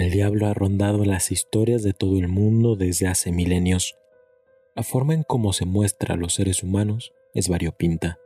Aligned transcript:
El 0.00 0.10
diablo 0.10 0.46
ha 0.46 0.54
rondado 0.54 1.04
las 1.04 1.30
historias 1.30 1.82
de 1.82 1.92
todo 1.92 2.18
el 2.18 2.26
mundo 2.26 2.74
desde 2.74 3.06
hace 3.06 3.32
milenios. 3.32 3.98
La 4.74 4.82
forma 4.82 5.12
en 5.12 5.24
cómo 5.24 5.52
se 5.52 5.66
muestra 5.66 6.14
a 6.14 6.16
los 6.16 6.32
seres 6.32 6.62
humanos 6.62 7.12
es 7.34 7.50
variopinta. 7.50 8.18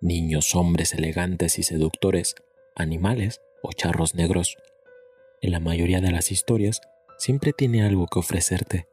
Niños, 0.00 0.56
hombres 0.56 0.94
elegantes 0.94 1.60
y 1.60 1.62
seductores, 1.62 2.34
animales 2.74 3.40
o 3.62 3.72
charros 3.72 4.16
negros. 4.16 4.56
En 5.40 5.52
la 5.52 5.60
mayoría 5.60 6.00
de 6.00 6.10
las 6.10 6.32
historias 6.32 6.80
siempre 7.18 7.52
tiene 7.52 7.84
algo 7.84 8.08
que 8.08 8.18
ofrecerte. 8.18 8.88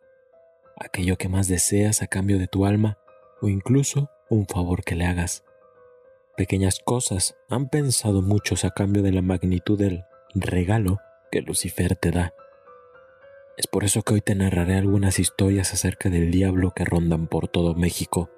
Aquello 0.75 1.17
que 1.17 1.29
más 1.29 1.47
deseas 1.47 2.03
a 2.03 2.07
cambio 2.07 2.37
de 2.37 2.45
tu 2.45 2.67
alma 2.67 2.99
o 3.41 3.49
incluso 3.49 4.11
un 4.29 4.45
favor 4.45 4.83
que 4.83 4.95
le 4.95 5.05
hagas. 5.05 5.43
Pequeñas 6.37 6.77
cosas 6.85 7.35
han 7.49 7.69
pensado 7.69 8.21
muchos 8.21 8.65
a 8.65 8.69
cambio 8.69 9.01
de 9.01 9.13
la 9.13 9.23
magnitud 9.23 9.79
del 9.79 10.03
regalo 10.35 10.99
que 11.31 11.41
Lucifer 11.41 11.95
te 11.95 12.11
da. 12.11 12.33
Es 13.57 13.67
por 13.67 13.83
eso 13.83 14.03
que 14.03 14.13
hoy 14.13 14.21
te 14.21 14.35
narraré 14.35 14.75
algunas 14.75 15.19
historias 15.19 15.73
acerca 15.73 16.09
del 16.09 16.31
diablo 16.31 16.71
que 16.75 16.85
rondan 16.85 17.27
por 17.27 17.47
todo 17.47 17.75
México. 17.75 18.29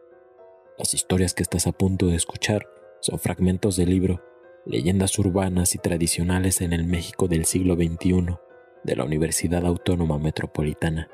Las 0.78 0.94
historias 0.94 1.34
que 1.34 1.44
estás 1.44 1.68
a 1.68 1.72
punto 1.72 2.08
de 2.08 2.16
escuchar 2.16 2.68
son 3.02 3.20
fragmentos 3.20 3.76
del 3.76 3.90
libro 3.90 4.24
Leyendas 4.66 5.18
urbanas 5.18 5.74
y 5.74 5.80
tradicionales 5.80 6.62
en 6.62 6.72
el 6.72 6.86
México 6.86 7.28
del 7.28 7.46
siglo 7.46 7.76
XXI 7.76 8.38
de 8.84 8.96
la 8.96 9.04
Universidad 9.06 9.66
Autónoma 9.66 10.20
Metropolitana. 10.20 11.10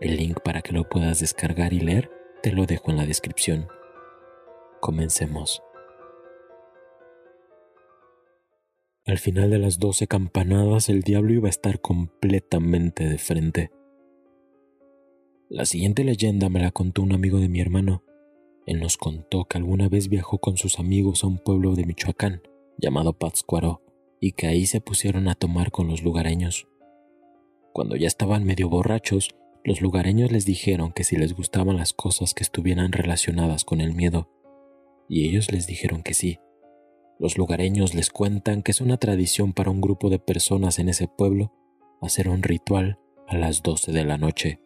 El 0.00 0.16
link 0.16 0.40
para 0.40 0.62
que 0.62 0.72
lo 0.72 0.88
puedas 0.88 1.20
descargar 1.20 1.74
y 1.74 1.80
leer 1.80 2.10
te 2.42 2.52
lo 2.52 2.64
dejo 2.64 2.90
en 2.90 2.96
la 2.96 3.04
descripción. 3.04 3.68
Comencemos. 4.80 5.62
Al 9.10 9.18
final 9.18 9.50
de 9.50 9.58
las 9.58 9.80
doce 9.80 10.06
campanadas 10.06 10.88
el 10.88 11.02
diablo 11.02 11.32
iba 11.32 11.48
a 11.48 11.50
estar 11.50 11.80
completamente 11.80 13.08
de 13.08 13.18
frente. 13.18 13.72
La 15.48 15.64
siguiente 15.64 16.04
leyenda 16.04 16.48
me 16.48 16.60
la 16.60 16.70
contó 16.70 17.02
un 17.02 17.12
amigo 17.12 17.40
de 17.40 17.48
mi 17.48 17.60
hermano. 17.60 18.04
Él 18.66 18.78
nos 18.78 18.96
contó 18.96 19.46
que 19.46 19.58
alguna 19.58 19.88
vez 19.88 20.08
viajó 20.08 20.38
con 20.38 20.56
sus 20.56 20.78
amigos 20.78 21.24
a 21.24 21.26
un 21.26 21.38
pueblo 21.38 21.74
de 21.74 21.86
Michoacán 21.86 22.42
llamado 22.78 23.12
Pátzcuaro 23.12 23.82
y 24.20 24.30
que 24.30 24.46
ahí 24.46 24.64
se 24.66 24.80
pusieron 24.80 25.26
a 25.26 25.34
tomar 25.34 25.72
con 25.72 25.88
los 25.88 26.04
lugareños. 26.04 26.68
Cuando 27.72 27.96
ya 27.96 28.06
estaban 28.06 28.44
medio 28.44 28.68
borrachos, 28.68 29.30
los 29.64 29.80
lugareños 29.80 30.30
les 30.30 30.46
dijeron 30.46 30.92
que 30.92 31.02
si 31.02 31.16
les 31.16 31.34
gustaban 31.34 31.78
las 31.78 31.94
cosas 31.94 32.32
que 32.32 32.44
estuvieran 32.44 32.92
relacionadas 32.92 33.64
con 33.64 33.80
el 33.80 33.92
miedo, 33.92 34.30
y 35.08 35.28
ellos 35.28 35.50
les 35.50 35.66
dijeron 35.66 36.04
que 36.04 36.14
sí. 36.14 36.38
Los 37.20 37.36
lugareños 37.36 37.94
les 37.94 38.08
cuentan 38.08 38.62
que 38.62 38.70
es 38.70 38.80
una 38.80 38.96
tradición 38.96 39.52
para 39.52 39.70
un 39.70 39.82
grupo 39.82 40.08
de 40.08 40.18
personas 40.18 40.78
en 40.78 40.88
ese 40.88 41.06
pueblo 41.06 41.52
hacer 42.00 42.30
un 42.30 42.42
ritual 42.42 42.98
a 43.28 43.36
las 43.36 43.62
12 43.62 43.92
de 43.92 44.04
la 44.04 44.16
noche, 44.16 44.58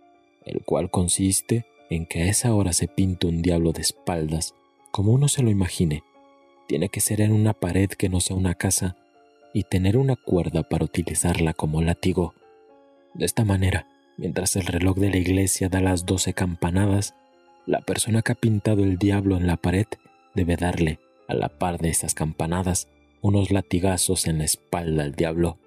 el 0.46 0.62
cual 0.64 0.88
consiste 0.88 1.66
en 1.90 2.06
que 2.06 2.22
a 2.22 2.26
esa 2.26 2.54
hora 2.54 2.72
se 2.72 2.86
pinta 2.86 3.26
un 3.26 3.42
diablo 3.42 3.72
de 3.72 3.80
espaldas, 3.80 4.54
como 4.92 5.10
uno 5.10 5.26
se 5.26 5.42
lo 5.42 5.50
imagine. 5.50 6.04
Tiene 6.68 6.90
que 6.90 7.00
ser 7.00 7.20
en 7.20 7.32
una 7.32 7.54
pared 7.54 7.88
que 7.88 8.08
no 8.08 8.20
sea 8.20 8.36
una 8.36 8.54
casa 8.54 8.96
y 9.52 9.64
tener 9.64 9.96
una 9.96 10.14
cuerda 10.14 10.62
para 10.62 10.84
utilizarla 10.84 11.54
como 11.54 11.82
látigo. 11.82 12.34
De 13.14 13.24
esta 13.26 13.44
manera, 13.44 13.88
mientras 14.16 14.54
el 14.54 14.66
reloj 14.66 14.98
de 14.98 15.10
la 15.10 15.16
iglesia 15.16 15.68
da 15.68 15.80
las 15.80 16.06
12 16.06 16.34
campanadas, 16.34 17.16
la 17.66 17.80
persona 17.80 18.22
que 18.22 18.30
ha 18.30 18.36
pintado 18.36 18.84
el 18.84 18.96
diablo 18.96 19.36
en 19.36 19.48
la 19.48 19.56
pared 19.56 19.86
debe 20.36 20.54
darle 20.54 21.00
a 21.28 21.34
la 21.34 21.58
par 21.58 21.78
de 21.78 21.88
esas 21.88 22.14
campanadas, 22.14 22.88
unos 23.22 23.50
latigazos 23.50 24.26
en 24.26 24.38
la 24.38 24.44
espalda 24.44 25.04
al 25.04 25.14
diablo. 25.14 25.58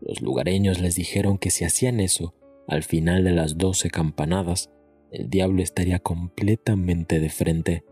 Los 0.00 0.22
lugareños 0.22 0.80
les 0.80 0.94
dijeron 0.94 1.38
que 1.38 1.50
si 1.50 1.64
hacían 1.64 2.00
eso, 2.00 2.34
al 2.66 2.82
final 2.82 3.24
de 3.24 3.32
las 3.32 3.58
doce 3.58 3.90
campanadas, 3.90 4.70
el 5.10 5.30
diablo 5.30 5.62
estaría 5.62 5.98
completamente 5.98 7.18
de 7.20 7.30
frente. 7.30 7.84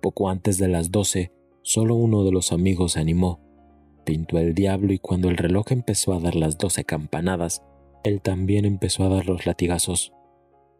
Poco 0.00 0.30
antes 0.30 0.58
de 0.58 0.68
las 0.68 0.90
doce, 0.90 1.32
solo 1.62 1.94
uno 1.94 2.24
de 2.24 2.32
los 2.32 2.52
amigos 2.52 2.92
se 2.92 3.00
animó, 3.00 3.40
pintó 4.04 4.38
el 4.38 4.54
diablo 4.54 4.92
y 4.92 4.98
cuando 4.98 5.28
el 5.28 5.36
reloj 5.36 5.72
empezó 5.72 6.14
a 6.14 6.20
dar 6.20 6.34
las 6.34 6.58
doce 6.58 6.84
campanadas, 6.84 7.62
él 8.02 8.22
también 8.22 8.64
empezó 8.64 9.04
a 9.04 9.08
dar 9.08 9.26
los 9.26 9.46
latigazos. 9.46 10.12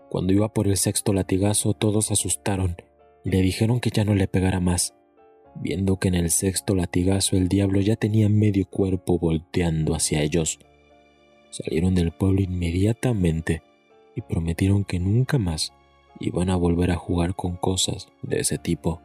Cuando 0.08 0.32
iba 0.32 0.52
por 0.52 0.66
el 0.66 0.76
sexto 0.76 1.12
latigazo 1.12 1.74
todos 1.74 2.10
asustaron 2.10 2.76
le 3.25 3.42
dijeron 3.42 3.81
que 3.81 3.91
ya 3.91 4.04
no 4.04 4.14
le 4.14 4.28
pegara 4.28 4.60
más, 4.60 4.94
viendo 5.54 5.98
que 5.98 6.08
en 6.08 6.14
el 6.14 6.31
sexto 6.31 6.75
latigazo 6.75 7.36
el 7.36 7.48
diablo 7.48 7.81
ya 7.81 7.97
tenía 7.97 8.28
medio 8.28 8.66
cuerpo 8.66 9.19
volteando 9.19 9.94
hacia 9.94 10.22
ellos. 10.22 10.58
Salieron 11.50 11.94
del 11.94 12.12
pueblo 12.12 12.41
inmediatamente 12.41 13.62
y 14.14 14.22
prometieron 14.22 14.84
que 14.84 14.98
nunca 14.98 15.38
más 15.38 15.72
iban 16.19 16.50
a 16.50 16.56
volver 16.56 16.91
a 16.91 16.97
jugar 16.97 17.34
con 17.34 17.56
cosas 17.56 18.09
de 18.22 18.41
ese 18.41 18.59
tipo. 18.59 19.00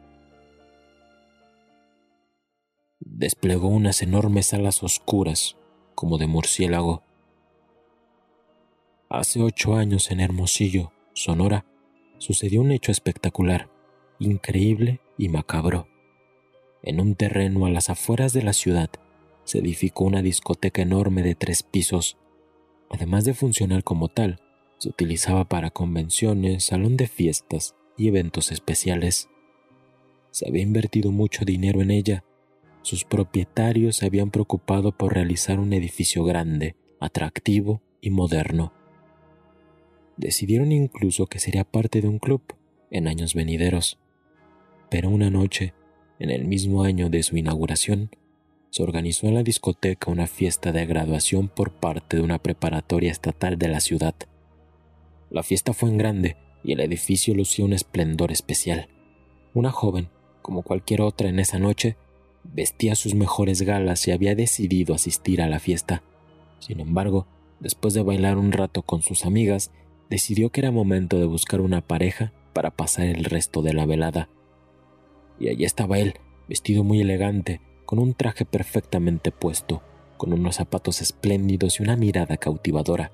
Desplegó 3.00 3.68
unas 3.68 4.02
enormes 4.02 4.54
alas 4.54 4.82
oscuras, 4.82 5.56
como 5.94 6.18
de 6.18 6.26
murciélago. 6.26 7.02
Hace 9.08 9.40
ocho 9.40 9.74
años 9.74 10.10
en 10.10 10.20
Hermosillo, 10.20 10.92
Sonora, 11.14 11.64
sucedió 12.18 12.60
un 12.60 12.72
hecho 12.72 12.90
espectacular 12.90 13.70
increíble 14.18 15.00
y 15.18 15.28
macabro. 15.28 15.88
En 16.82 17.00
un 17.00 17.14
terreno 17.14 17.66
a 17.66 17.70
las 17.70 17.90
afueras 17.90 18.32
de 18.32 18.42
la 18.42 18.52
ciudad 18.52 18.90
se 19.44 19.58
edificó 19.58 20.04
una 20.04 20.22
discoteca 20.22 20.82
enorme 20.82 21.22
de 21.22 21.34
tres 21.34 21.62
pisos. 21.62 22.18
Además 22.90 23.24
de 23.24 23.34
funcionar 23.34 23.84
como 23.84 24.08
tal, 24.08 24.40
se 24.78 24.88
utilizaba 24.88 25.44
para 25.44 25.70
convenciones, 25.70 26.64
salón 26.64 26.96
de 26.96 27.06
fiestas 27.06 27.74
y 27.96 28.08
eventos 28.08 28.52
especiales. 28.52 29.28
Se 30.30 30.48
había 30.48 30.62
invertido 30.62 31.12
mucho 31.12 31.44
dinero 31.44 31.80
en 31.80 31.90
ella. 31.90 32.24
Sus 32.82 33.04
propietarios 33.04 33.96
se 33.96 34.06
habían 34.06 34.30
preocupado 34.30 34.92
por 34.92 35.14
realizar 35.14 35.58
un 35.58 35.72
edificio 35.72 36.24
grande, 36.24 36.76
atractivo 37.00 37.82
y 38.00 38.10
moderno. 38.10 38.72
Decidieron 40.16 40.72
incluso 40.72 41.26
que 41.26 41.38
sería 41.38 41.64
parte 41.64 42.00
de 42.00 42.08
un 42.08 42.18
club 42.18 42.42
en 42.90 43.08
años 43.08 43.34
venideros. 43.34 43.98
Pero 44.88 45.10
una 45.10 45.30
noche, 45.30 45.74
en 46.18 46.30
el 46.30 46.44
mismo 46.44 46.84
año 46.84 47.10
de 47.10 47.22
su 47.22 47.36
inauguración, 47.36 48.10
se 48.70 48.82
organizó 48.82 49.26
en 49.26 49.34
la 49.34 49.42
discoteca 49.42 50.10
una 50.10 50.26
fiesta 50.26 50.70
de 50.70 50.86
graduación 50.86 51.48
por 51.48 51.72
parte 51.72 52.18
de 52.18 52.22
una 52.22 52.38
preparatoria 52.38 53.10
estatal 53.10 53.58
de 53.58 53.68
la 53.68 53.80
ciudad. 53.80 54.14
La 55.30 55.42
fiesta 55.42 55.72
fue 55.72 55.88
en 55.88 55.98
grande 55.98 56.36
y 56.62 56.72
el 56.72 56.80
edificio 56.80 57.34
lucía 57.34 57.64
un 57.64 57.72
esplendor 57.72 58.30
especial. 58.30 58.88
Una 59.54 59.70
joven, 59.72 60.08
como 60.42 60.62
cualquier 60.62 61.00
otra 61.00 61.28
en 61.28 61.40
esa 61.40 61.58
noche, 61.58 61.96
vestía 62.44 62.94
sus 62.94 63.14
mejores 63.14 63.62
galas 63.62 64.06
y 64.06 64.12
había 64.12 64.34
decidido 64.34 64.94
asistir 64.94 65.42
a 65.42 65.48
la 65.48 65.58
fiesta. 65.58 66.02
Sin 66.60 66.80
embargo, 66.80 67.26
después 67.60 67.94
de 67.94 68.02
bailar 68.02 68.38
un 68.38 68.52
rato 68.52 68.82
con 68.82 69.02
sus 69.02 69.24
amigas, 69.24 69.72
decidió 70.10 70.50
que 70.50 70.60
era 70.60 70.70
momento 70.70 71.18
de 71.18 71.26
buscar 71.26 71.60
una 71.60 71.80
pareja 71.80 72.32
para 72.52 72.70
pasar 72.70 73.06
el 73.06 73.24
resto 73.24 73.62
de 73.62 73.74
la 73.74 73.86
velada 73.86 74.28
y 75.38 75.48
allí 75.48 75.64
estaba 75.64 75.98
él, 75.98 76.14
vestido 76.48 76.84
muy 76.84 77.00
elegante, 77.00 77.60
con 77.84 77.98
un 77.98 78.14
traje 78.14 78.44
perfectamente 78.44 79.32
puesto, 79.32 79.82
con 80.16 80.32
unos 80.32 80.56
zapatos 80.56 81.00
espléndidos 81.00 81.78
y 81.78 81.82
una 81.82 81.96
mirada 81.96 82.36
cautivadora. 82.36 83.12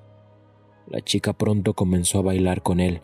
La 0.87 1.01
chica 1.01 1.33
pronto 1.33 1.73
comenzó 1.73 2.19
a 2.19 2.23
bailar 2.23 2.61
con 2.63 2.79
él. 2.79 3.01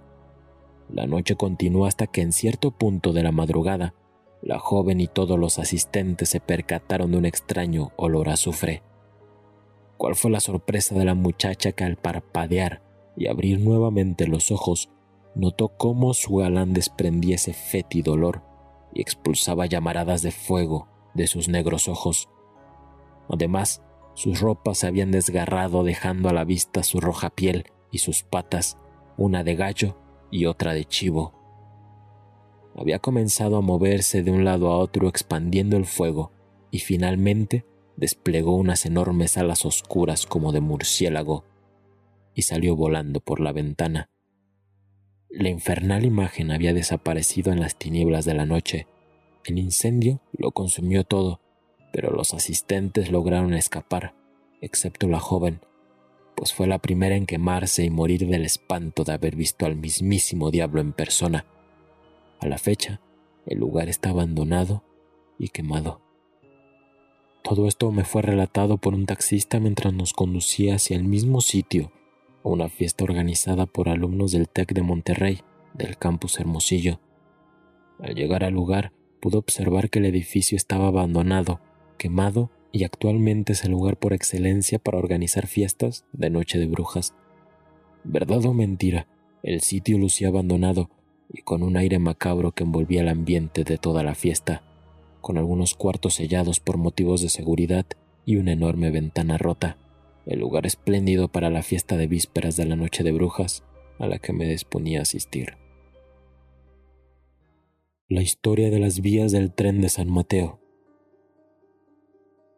La 0.89 1.05
noche 1.05 1.35
continuó 1.35 1.85
hasta 1.85 2.07
que 2.07 2.21
en 2.21 2.33
cierto 2.33 2.71
punto 2.71 3.13
de 3.13 3.23
la 3.23 3.31
madrugada, 3.31 3.93
la 4.41 4.57
joven 4.57 5.01
y 5.01 5.07
todos 5.07 5.37
los 5.37 5.59
asistentes 5.59 6.29
se 6.29 6.39
percataron 6.39 7.11
de 7.11 7.17
un 7.17 7.25
extraño 7.25 7.91
olor 7.97 8.29
a 8.29 8.33
azufre. 8.33 8.81
¿Cuál 9.97 10.15
fue 10.15 10.31
la 10.31 10.39
sorpresa 10.39 10.95
de 10.95 11.05
la 11.05 11.13
muchacha 11.13 11.73
que 11.73 11.83
al 11.83 11.97
parpadear 11.97 12.81
y 13.17 13.27
abrir 13.27 13.59
nuevamente 13.59 14.27
los 14.27 14.49
ojos, 14.49 14.89
notó 15.35 15.69
cómo 15.69 16.13
su 16.13 16.37
galán 16.37 16.73
desprendía 16.73 17.35
ese 17.35 17.53
fétido 17.53 18.13
olor 18.13 18.48
y 18.93 19.01
expulsaba 19.01 19.65
llamaradas 19.65 20.21
de 20.21 20.31
fuego 20.31 20.87
de 21.13 21.27
sus 21.27 21.49
negros 21.49 21.87
ojos. 21.87 22.29
Además, 23.29 23.81
sus 24.13 24.39
ropas 24.39 24.79
se 24.79 24.87
habían 24.87 25.11
desgarrado 25.11 25.83
dejando 25.83 26.29
a 26.29 26.33
la 26.33 26.43
vista 26.43 26.83
su 26.83 26.99
roja 26.99 27.29
piel 27.29 27.65
y 27.91 27.99
sus 27.99 28.23
patas, 28.23 28.77
una 29.17 29.43
de 29.43 29.55
gallo 29.55 29.97
y 30.31 30.45
otra 30.45 30.73
de 30.73 30.85
chivo. 30.85 31.33
Había 32.75 32.99
comenzado 32.99 33.57
a 33.57 33.61
moverse 33.61 34.23
de 34.23 34.31
un 34.31 34.45
lado 34.45 34.71
a 34.71 34.77
otro 34.77 35.07
expandiendo 35.07 35.77
el 35.77 35.85
fuego 35.85 36.31
y 36.71 36.79
finalmente 36.79 37.65
desplegó 37.97 38.55
unas 38.55 38.85
enormes 38.85 39.37
alas 39.37 39.65
oscuras 39.65 40.25
como 40.25 40.51
de 40.51 40.61
murciélago 40.61 41.43
y 42.33 42.43
salió 42.43 42.75
volando 42.75 43.19
por 43.19 43.39
la 43.39 43.51
ventana. 43.51 44.09
La 45.29 45.49
infernal 45.49 46.05
imagen 46.05 46.51
había 46.51 46.73
desaparecido 46.73 47.51
en 47.51 47.59
las 47.59 47.75
tinieblas 47.75 48.25
de 48.25 48.33
la 48.33 48.45
noche. 48.45 48.87
El 49.45 49.59
incendio 49.59 50.21
lo 50.31 50.51
consumió 50.51 51.03
todo, 51.03 51.39
pero 51.93 52.11
los 52.11 52.33
asistentes 52.33 53.11
lograron 53.11 53.53
escapar 53.53 54.15
excepto 54.61 55.07
la 55.07 55.19
joven, 55.19 55.61
pues 56.35 56.53
fue 56.53 56.67
la 56.67 56.79
primera 56.79 57.15
en 57.15 57.25
quemarse 57.25 57.83
y 57.83 57.89
morir 57.89 58.27
del 58.27 58.45
espanto 58.45 59.03
de 59.03 59.13
haber 59.13 59.35
visto 59.35 59.65
al 59.65 59.75
mismísimo 59.75 60.51
diablo 60.51 60.81
en 60.81 60.93
persona. 60.93 61.45
A 62.39 62.47
la 62.47 62.57
fecha, 62.57 63.01
el 63.45 63.59
lugar 63.59 63.89
está 63.89 64.09
abandonado 64.09 64.83
y 65.37 65.49
quemado. 65.49 66.01
Todo 67.43 67.67
esto 67.67 67.91
me 67.91 68.03
fue 68.03 68.21
relatado 68.21 68.77
por 68.77 68.93
un 68.93 69.05
taxista 69.05 69.59
mientras 69.59 69.93
nos 69.93 70.13
conducía 70.13 70.75
hacia 70.75 70.97
el 70.97 71.03
mismo 71.03 71.41
sitio, 71.41 71.91
una 72.51 72.69
fiesta 72.69 73.03
organizada 73.03 73.65
por 73.65 73.89
alumnos 73.89 74.31
del 74.31 74.49
TEC 74.49 74.73
de 74.73 74.81
Monterrey, 74.81 75.39
del 75.73 75.97
campus 75.97 76.39
Hermosillo. 76.39 76.99
Al 77.99 78.15
llegar 78.15 78.43
al 78.43 78.53
lugar, 78.53 78.91
pude 79.19 79.37
observar 79.37 79.89
que 79.89 79.99
el 79.99 80.05
edificio 80.05 80.55
estaba 80.55 80.87
abandonado, 80.87 81.59
quemado 81.97 82.51
y 82.71 82.83
actualmente 82.83 83.53
es 83.53 83.63
el 83.63 83.71
lugar 83.71 83.97
por 83.97 84.13
excelencia 84.13 84.79
para 84.79 84.97
organizar 84.97 85.47
fiestas 85.47 86.05
de 86.13 86.29
Noche 86.29 86.59
de 86.59 86.67
Brujas. 86.67 87.13
Verdad 88.03 88.45
o 88.45 88.53
mentira, 88.53 89.07
el 89.43 89.61
sitio 89.61 89.97
lucía 89.97 90.29
abandonado 90.29 90.89
y 91.31 91.41
con 91.41 91.63
un 91.63 91.77
aire 91.77 91.99
macabro 91.99 92.51
que 92.51 92.63
envolvía 92.63 93.01
el 93.01 93.09
ambiente 93.09 93.63
de 93.63 93.77
toda 93.77 94.03
la 94.03 94.15
fiesta, 94.15 94.63
con 95.21 95.37
algunos 95.37 95.75
cuartos 95.75 96.15
sellados 96.15 96.59
por 96.59 96.77
motivos 96.77 97.21
de 97.21 97.29
seguridad 97.29 97.85
y 98.25 98.37
una 98.37 98.53
enorme 98.53 98.91
ventana 98.91 99.37
rota, 99.37 99.77
el 100.29 100.39
lugar 100.39 100.67
espléndido 100.67 101.27
para 101.27 101.49
la 101.49 101.63
fiesta 101.63 101.97
de 101.97 102.05
vísperas 102.05 102.55
de 102.55 102.65
la 102.65 102.75
Noche 102.75 103.03
de 103.03 103.11
Brujas 103.11 103.63
a 103.97 104.05
la 104.05 104.19
que 104.19 104.31
me 104.31 104.47
disponía 104.47 104.99
a 104.99 105.01
asistir. 105.01 105.57
La 108.07 108.21
historia 108.21 108.69
de 108.69 108.77
las 108.77 109.01
vías 109.01 109.31
del 109.31 109.51
tren 109.51 109.81
de 109.81 109.89
San 109.89 110.07
Mateo. 110.07 110.59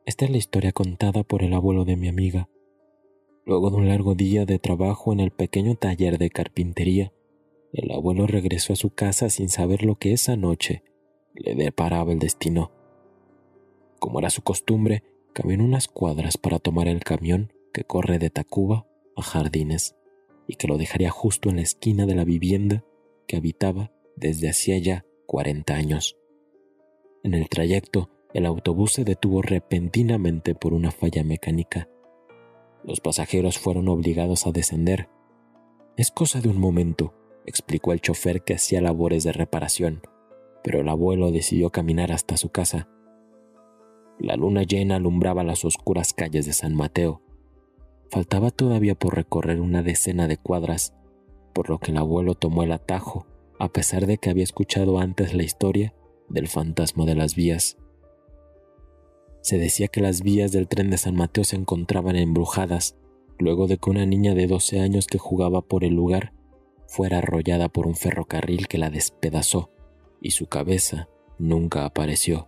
Esta 0.06 0.26
es 0.26 0.32
la 0.32 0.38
historia 0.38 0.74
contada 0.74 1.24
por 1.24 1.44
el 1.44 1.54
abuelo 1.54 1.86
de 1.86 1.96
mi 1.96 2.10
amiga. 2.10 2.50
Luego 3.46 3.70
de 3.70 3.78
un 3.78 3.88
largo 3.88 4.16
día 4.16 4.46
de 4.46 4.60
trabajo 4.60 5.14
en 5.14 5.22
el 5.22 5.32
pequeño 5.32 5.76
taller 5.76 6.18
de 6.18 6.30
carpintería, 6.30 7.14
el 7.72 7.90
abuelo 7.92 8.28
regresó 8.28 8.74
a 8.74 8.76
su 8.76 8.90
casa 8.90 9.30
sin 9.30 9.48
saber 9.48 9.84
lo 9.84 9.96
que 9.96 10.12
esa 10.12 10.36
noche 10.36 10.84
le 11.34 11.56
deparaba 11.56 12.12
el 12.12 12.20
destino. 12.20 12.70
Como 13.98 14.20
era 14.20 14.30
su 14.30 14.42
costumbre, 14.42 15.04
caminó 15.32 15.64
unas 15.64 15.88
cuadras 15.88 16.38
para 16.38 16.60
tomar 16.60 16.90
el 16.90 17.02
camión 17.06 17.54
que 17.74 17.84
corre 17.84 18.20
de 18.20 18.30
Tacuba 18.30 18.88
a 19.16 19.22
Jardines 19.22 19.96
y 20.48 20.56
que 20.56 20.68
lo 20.68 20.78
dejaría 20.78 21.10
justo 21.10 21.50
en 21.50 21.58
la 21.58 21.62
esquina 21.62 22.06
de 22.06 22.16
la 22.16 22.26
vivienda 22.26 22.84
que 23.28 23.38
habitaba 23.38 23.92
desde 24.16 24.50
hacía 24.50 24.78
ya 24.78 25.06
40 25.28 25.74
años. 25.74 26.18
En 27.24 27.34
el 27.34 27.50
trayecto, 27.50 28.10
el 28.34 28.46
autobús 28.46 28.94
se 28.94 29.04
detuvo 29.04 29.42
repentinamente 29.42 30.56
por 30.56 30.74
una 30.74 30.92
falla 30.92 31.24
mecánica. 31.24 31.90
Los 32.84 33.00
pasajeros 33.00 33.60
fueron 33.60 33.88
obligados 33.90 34.48
a 34.48 34.52
descender. 34.52 35.10
Es 35.98 36.12
cosa 36.12 36.42
de 36.42 36.50
un 36.50 36.58
momento, 36.58 37.14
explicó 37.46 37.94
el 37.94 38.02
chofer 38.02 38.44
que 38.44 38.56
hacía 38.56 38.82
labores 38.82 39.24
de 39.24 39.34
reparación, 39.34 40.02
pero 40.64 40.82
el 40.82 40.90
abuelo 40.90 41.32
decidió 41.32 41.70
caminar 41.70 42.12
hasta 42.12 42.38
su 42.38 42.50
casa. 42.50 42.88
La 44.20 44.36
luna 44.36 44.64
llena 44.64 44.96
alumbraba 44.98 45.44
las 45.44 45.66
oscuras 45.66 46.14
calles 46.14 46.46
de 46.46 46.54
San 46.54 46.76
Mateo. 46.76 47.22
Faltaba 48.12 48.52
todavía 48.52 48.94
por 48.94 49.16
recorrer 49.16 49.62
una 49.62 49.84
decena 49.84 50.28
de 50.28 50.38
cuadras, 50.38 50.94
por 51.54 51.70
lo 51.70 51.80
que 51.80 51.92
el 51.92 51.98
abuelo 51.98 52.36
tomó 52.36 52.64
el 52.64 52.74
atajo 52.74 53.26
a 53.58 53.70
pesar 53.70 54.08
de 54.08 54.18
que 54.18 54.32
había 54.32 54.44
escuchado 54.44 55.00
antes 55.00 55.34
la 55.34 55.44
historia 55.44 55.94
del 56.30 56.48
fantasma 56.48 57.06
de 57.06 57.14
las 57.14 57.36
vías. 57.36 57.78
Se 59.42 59.58
decía 59.60 59.88
que 59.88 60.02
las 60.02 60.24
vías 60.24 60.52
del 60.52 60.68
tren 60.68 60.90
de 60.90 60.98
San 60.98 61.16
Mateo 61.16 61.44
se 61.44 61.56
encontraban 61.56 62.16
embrujadas 62.16 62.98
luego 63.38 63.68
de 63.68 63.78
que 63.78 63.90
una 63.90 64.06
niña 64.06 64.34
de 64.34 64.48
12 64.48 64.80
años 64.80 65.08
que 65.08 65.20
jugaba 65.20 65.62
por 65.62 65.84
el 65.84 65.94
lugar 65.94 66.34
fuera 66.88 67.20
arrollada 67.20 67.70
por 67.70 67.88
un 67.88 67.96
ferrocarril 67.96 68.68
que 68.68 68.78
la 68.78 68.90
despedazó 68.90 69.70
y 70.20 70.32
su 70.32 70.48
cabeza 70.48 71.08
nunca 71.38 71.86
apareció. 71.86 72.48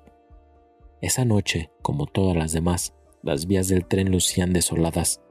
Esa 1.01 1.25
noche, 1.25 1.69
como 1.81 2.05
todas 2.05 2.35
las 2.35 2.53
demás, 2.53 2.93
las 3.21 3.45
vías 3.45 3.67
del 3.67 3.85
tren 3.85 4.11
lucían 4.11 4.51
desoladas. 4.51 5.21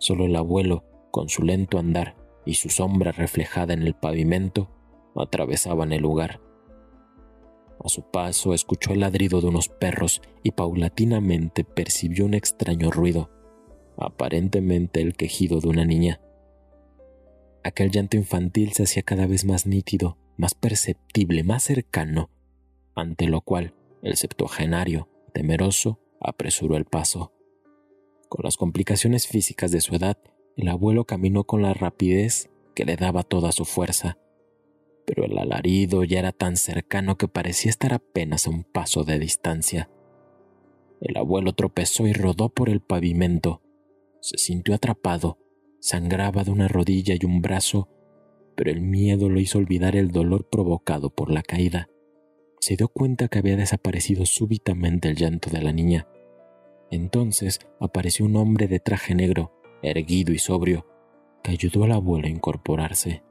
Solo 0.00 0.24
el 0.24 0.34
abuelo, 0.34 0.82
con 1.10 1.28
su 1.28 1.42
lento 1.42 1.78
andar 1.78 2.16
y 2.46 2.54
su 2.54 2.70
sombra 2.70 3.12
reflejada 3.12 3.74
en 3.74 3.82
el 3.82 3.94
pavimento, 3.94 4.70
atravesaban 5.14 5.92
el 5.92 6.00
lugar. 6.00 6.40
A 7.84 7.88
su 7.90 8.02
paso 8.10 8.54
escuchó 8.54 8.94
el 8.94 9.00
ladrido 9.00 9.42
de 9.42 9.48
unos 9.48 9.68
perros 9.68 10.22
y 10.42 10.52
paulatinamente 10.52 11.64
percibió 11.64 12.24
un 12.24 12.32
extraño 12.32 12.90
ruido, 12.90 13.30
aparentemente 13.98 15.02
el 15.02 15.14
quejido 15.14 15.60
de 15.60 15.68
una 15.68 15.84
niña. 15.84 16.22
Aquel 17.62 17.90
llanto 17.90 18.16
infantil 18.16 18.72
se 18.72 18.84
hacía 18.84 19.02
cada 19.02 19.26
vez 19.26 19.44
más 19.44 19.66
nítido, 19.66 20.16
más 20.38 20.54
perceptible, 20.54 21.44
más 21.44 21.64
cercano, 21.64 22.30
ante 22.94 23.26
lo 23.26 23.42
cual 23.42 23.74
el 24.02 24.16
septuagenario, 24.16 25.10
temeroso, 25.34 26.00
apresuró 26.22 26.78
el 26.78 26.86
paso. 26.86 27.34
Con 28.30 28.44
las 28.44 28.56
complicaciones 28.56 29.26
físicas 29.26 29.70
de 29.70 29.82
su 29.82 29.94
edad, 29.94 30.16
el 30.56 30.68
abuelo 30.68 31.04
caminó 31.04 31.44
con 31.44 31.60
la 31.60 31.74
rapidez 31.74 32.48
que 32.74 32.86
le 32.86 32.96
daba 32.96 33.22
toda 33.22 33.52
su 33.52 33.66
fuerza 33.66 34.16
pero 35.10 35.24
el 35.24 35.36
alarido 35.38 36.04
ya 36.04 36.20
era 36.20 36.30
tan 36.30 36.56
cercano 36.56 37.18
que 37.18 37.26
parecía 37.26 37.68
estar 37.68 37.92
apenas 37.92 38.46
a 38.46 38.50
un 38.50 38.62
paso 38.62 39.02
de 39.02 39.18
distancia. 39.18 39.90
El 41.00 41.16
abuelo 41.16 41.52
tropezó 41.52 42.06
y 42.06 42.12
rodó 42.12 42.48
por 42.48 42.68
el 42.68 42.80
pavimento. 42.80 43.60
Se 44.20 44.38
sintió 44.38 44.72
atrapado, 44.72 45.36
sangraba 45.80 46.44
de 46.44 46.52
una 46.52 46.68
rodilla 46.68 47.16
y 47.20 47.26
un 47.26 47.42
brazo, 47.42 47.88
pero 48.54 48.70
el 48.70 48.82
miedo 48.82 49.28
lo 49.28 49.40
hizo 49.40 49.58
olvidar 49.58 49.96
el 49.96 50.12
dolor 50.12 50.48
provocado 50.48 51.10
por 51.10 51.32
la 51.32 51.42
caída. 51.42 51.88
Se 52.60 52.76
dio 52.76 52.86
cuenta 52.86 53.26
que 53.26 53.40
había 53.40 53.56
desaparecido 53.56 54.26
súbitamente 54.26 55.08
el 55.08 55.16
llanto 55.16 55.50
de 55.50 55.60
la 55.60 55.72
niña. 55.72 56.06
Entonces 56.90 57.60
apareció 57.78 58.26
un 58.26 58.36
hombre 58.36 58.66
de 58.66 58.80
traje 58.80 59.14
negro, 59.14 59.52
erguido 59.82 60.32
y 60.32 60.38
sobrio, 60.38 60.86
que 61.42 61.52
ayudó 61.52 61.84
al 61.84 61.92
abuelo 61.92 62.26
a 62.26 62.30
incorporarse. 62.30 63.22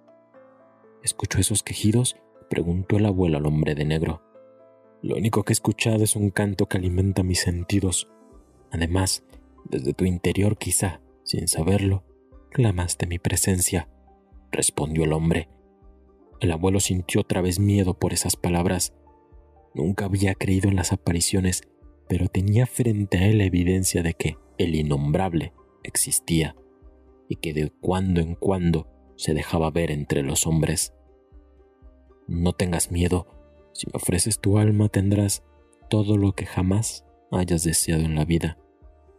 ¿Escuchó 1.04 1.40
esos 1.40 1.64
quejidos? 1.64 2.16
preguntó 2.50 2.98
el 2.98 3.06
abuelo 3.06 3.38
al 3.38 3.46
hombre 3.46 3.76
de 3.76 3.86
negro. 3.86 4.22
Lo 5.02 5.16
único 5.16 5.44
que 5.44 5.52
he 5.52 5.54
escuchado 5.54 6.04
es 6.04 6.16
un 6.16 6.30
canto 6.30 6.68
que 6.68 6.78
alimenta 6.78 7.24
mis 7.24 7.40
sentidos. 7.40 8.10
Además, 8.72 9.24
desde 9.66 9.94
tu 9.94 10.06
interior 10.06 10.58
quizá, 10.58 11.02
sin 11.24 11.48
saberlo, 11.48 12.04
clamaste 12.52 13.08
mi 13.08 13.20
presencia, 13.20 13.88
respondió 14.52 15.04
el 15.04 15.14
hombre. 15.14 15.48
El 16.40 16.52
abuelo 16.52 16.80
sintió 16.80 17.22
otra 17.22 17.42
vez 17.42 17.60
miedo 17.60 17.94
por 17.94 18.14
esas 18.14 18.36
palabras. 18.36 18.94
Nunca 19.74 20.06
había 20.06 20.34
creído 20.34 20.70
en 20.70 20.76
las 20.76 20.92
apariciones, 20.92 21.64
pero 22.10 22.28
tenía 22.28 22.66
frente 22.66 23.20
a 23.20 23.28
él 23.28 23.40
evidencia 23.40 24.02
de 24.02 24.16
que 24.16 24.36
el 24.58 24.74
innombrable 24.74 25.54
existía 25.84 26.56
y 27.30 27.36
que 27.36 27.54
de 27.54 27.70
cuando 27.70 28.20
en 28.20 28.34
cuando 28.34 28.88
se 29.16 29.36
dejaba 29.36 29.70
ver 29.70 29.92
entre 29.92 30.24
los 30.24 30.48
hombres. 30.48 30.92
No 32.28 32.54
tengas 32.54 32.92
miedo, 32.92 33.28
si 33.74 33.86
me 33.88 33.92
ofreces 33.94 34.40
tu 34.40 34.58
alma 34.58 34.90
tendrás 34.90 35.44
todo 35.88 36.18
lo 36.18 36.34
que 36.34 36.48
jamás 36.48 37.06
hayas 37.32 37.64
deseado 37.64 38.02
en 38.02 38.16
la 38.16 38.26
vida, 38.26 38.58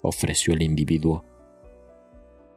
ofreció 0.02 0.52
el 0.52 0.62
individuo. 0.62 1.24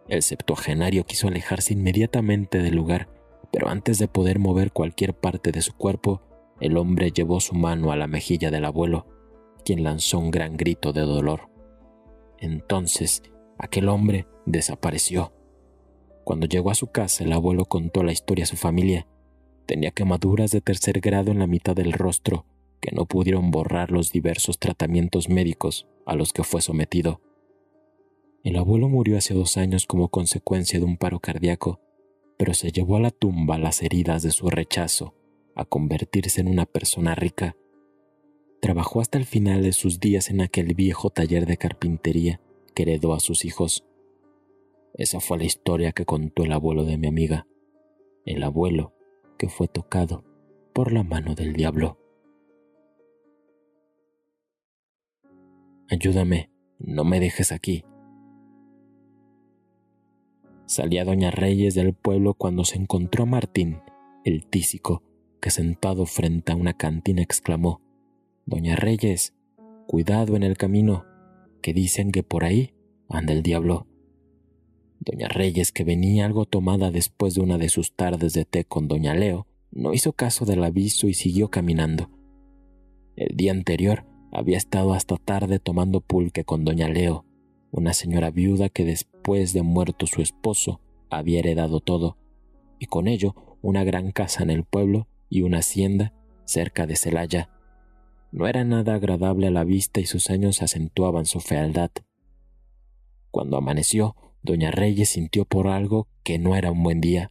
El 0.07 0.23
septuagenario 0.23 1.05
quiso 1.05 1.27
alejarse 1.27 1.73
inmediatamente 1.73 2.57
del 2.57 2.75
lugar, 2.75 3.07
pero 3.51 3.69
antes 3.69 3.99
de 3.99 4.07
poder 4.07 4.39
mover 4.39 4.71
cualquier 4.71 5.13
parte 5.13 5.51
de 5.51 5.61
su 5.61 5.77
cuerpo, 5.77 6.23
el 6.59 6.75
hombre 6.77 7.11
llevó 7.11 7.39
su 7.39 7.53
mano 7.53 7.91
a 7.91 7.95
la 7.95 8.07
mejilla 8.07 8.49
del 8.49 8.65
abuelo, 8.65 9.12
quien 9.63 9.83
lanzó 9.83 10.19
un 10.19 10.31
gran 10.31 10.57
grito 10.57 10.93
de 10.93 11.01
dolor. 11.01 11.49
Entonces, 12.39 13.23
aquel 13.57 13.89
hombre 13.89 14.27
desapareció 14.45 15.31
cuando 16.23 16.47
llegó 16.47 16.71
a 16.71 16.75
su 16.75 16.87
casa, 16.87 17.23
el 17.25 17.33
abuelo 17.33 17.65
contó 17.65 18.01
la 18.01 18.13
historia 18.13 18.43
a 18.43 18.47
su 18.47 18.55
familia. 18.55 19.07
Tenía 19.65 19.91
quemaduras 19.91 20.51
de 20.51 20.61
tercer 20.61 21.01
grado 21.01 21.31
en 21.31 21.39
la 21.39 21.47
mitad 21.47 21.75
del 21.75 21.91
rostro 21.91 22.45
que 22.79 22.91
no 22.93 23.05
pudieron 23.05 23.51
borrar 23.51 23.91
los 23.91 24.11
diversos 24.11 24.59
tratamientos 24.59 25.29
médicos 25.29 25.87
a 26.05 26.15
los 26.15 26.33
que 26.33 26.43
fue 26.43 26.61
sometido. 26.61 27.21
El 28.43 28.57
abuelo 28.57 28.89
murió 28.89 29.17
hace 29.17 29.33
dos 29.33 29.57
años 29.57 29.85
como 29.85 30.09
consecuencia 30.09 30.79
de 30.79 30.85
un 30.85 30.97
paro 30.97 31.19
cardíaco, 31.19 31.79
pero 32.37 32.53
se 32.53 32.71
llevó 32.71 32.97
a 32.97 33.01
la 33.01 33.11
tumba 33.11 33.57
las 33.57 33.81
heridas 33.81 34.21
de 34.21 34.31
su 34.31 34.49
rechazo 34.49 35.15
a 35.55 35.65
convertirse 35.65 36.41
en 36.41 36.47
una 36.47 36.65
persona 36.65 37.15
rica. 37.15 37.55
Trabajó 38.63 39.01
hasta 39.01 39.17
el 39.17 39.25
final 39.25 39.61
de 39.61 39.73
sus 39.73 39.99
días 39.99 40.29
en 40.29 40.39
aquel 40.39 40.73
viejo 40.73 41.09
taller 41.09 41.45
de 41.45 41.57
carpintería 41.57 42.39
que 42.73 42.83
heredó 42.83 43.13
a 43.13 43.19
sus 43.19 43.43
hijos. 43.43 43.83
Esa 44.93 45.19
fue 45.19 45.37
la 45.37 45.43
historia 45.43 45.91
que 45.91 46.05
contó 46.05 46.45
el 46.45 46.53
abuelo 46.53 46.85
de 46.85 46.97
mi 46.97 47.07
amiga, 47.07 47.45
el 48.25 48.41
abuelo 48.41 48.93
que 49.37 49.49
fue 49.49 49.67
tocado 49.67 50.23
por 50.71 50.93
la 50.93 51.03
mano 51.03 51.35
del 51.35 51.51
diablo. 51.51 51.99
Ayúdame, 55.89 56.49
no 56.79 57.03
me 57.03 57.19
dejes 57.19 57.51
aquí, 57.51 57.83
Salía 60.67 61.03
doña 61.03 61.31
Reyes 61.31 61.75
del 61.75 61.93
pueblo 61.93 62.33
cuando 62.33 62.63
se 62.63 62.77
encontró 62.77 63.23
a 63.23 63.27
Martín, 63.27 63.81
el 64.23 64.45
tísico, 64.45 65.03
que 65.41 65.51
sentado 65.51 66.05
frente 66.05 66.53
a 66.53 66.55
una 66.55 66.71
cantina 66.71 67.21
exclamó, 67.21 67.82
Doña 68.45 68.75
Reyes, 68.75 69.33
cuidado 69.87 70.35
en 70.35 70.43
el 70.43 70.57
camino, 70.57 71.05
que 71.61 71.73
dicen 71.73 72.11
que 72.11 72.23
por 72.23 72.43
ahí 72.43 72.73
anda 73.07 73.31
el 73.31 73.41
diablo. 73.41 73.87
Doña 74.99 75.29
Reyes, 75.29 75.71
que 75.71 75.85
venía 75.85 76.25
algo 76.25 76.45
tomada 76.45 76.91
después 76.91 77.35
de 77.35 77.41
una 77.41 77.57
de 77.57 77.69
sus 77.69 77.95
tardes 77.95 78.33
de 78.33 78.43
té 78.43 78.65
con 78.65 78.89
doña 78.89 79.15
Leo, 79.15 79.47
no 79.71 79.93
hizo 79.93 80.11
caso 80.11 80.43
del 80.43 80.61
aviso 80.61 81.07
y 81.07 81.13
siguió 81.13 81.49
caminando. 81.49 82.09
El 83.15 83.37
día 83.37 83.53
anterior 83.53 84.05
había 84.33 84.57
estado 84.57 84.93
hasta 84.93 85.15
tarde 85.15 85.59
tomando 85.59 86.01
pulque 86.01 86.43
con 86.43 86.65
doña 86.65 86.89
Leo, 86.89 87.25
una 87.71 87.93
señora 87.93 88.29
viuda 88.29 88.67
que 88.67 88.83
después 88.83 89.53
de 89.53 89.61
muerto 89.61 90.05
su 90.05 90.21
esposo 90.21 90.81
había 91.09 91.39
heredado 91.39 91.79
todo, 91.79 92.17
y 92.77 92.87
con 92.87 93.07
ello 93.07 93.57
una 93.61 93.85
gran 93.85 94.11
casa 94.11 94.43
en 94.43 94.49
el 94.49 94.65
pueblo 94.65 95.07
y 95.29 95.43
una 95.43 95.59
hacienda 95.59 96.13
cerca 96.43 96.85
de 96.85 96.97
Celaya. 96.97 97.49
No 98.33 98.47
era 98.47 98.63
nada 98.63 98.95
agradable 98.95 99.45
a 99.45 99.51
la 99.51 99.63
vista 99.63 99.99
y 99.99 100.07
sus 100.07 100.31
años 100.31 100.63
acentuaban 100.63 101.27
su 101.27 101.39
fealdad. 101.39 101.91
Cuando 103.29 103.57
amaneció, 103.57 104.15
doña 104.41 104.71
Reyes 104.71 105.09
sintió 105.09 105.45
por 105.45 105.67
algo 105.67 106.07
que 106.23 106.39
no 106.39 106.55
era 106.55 106.71
un 106.71 106.81
buen 106.81 106.99
día. 106.99 107.29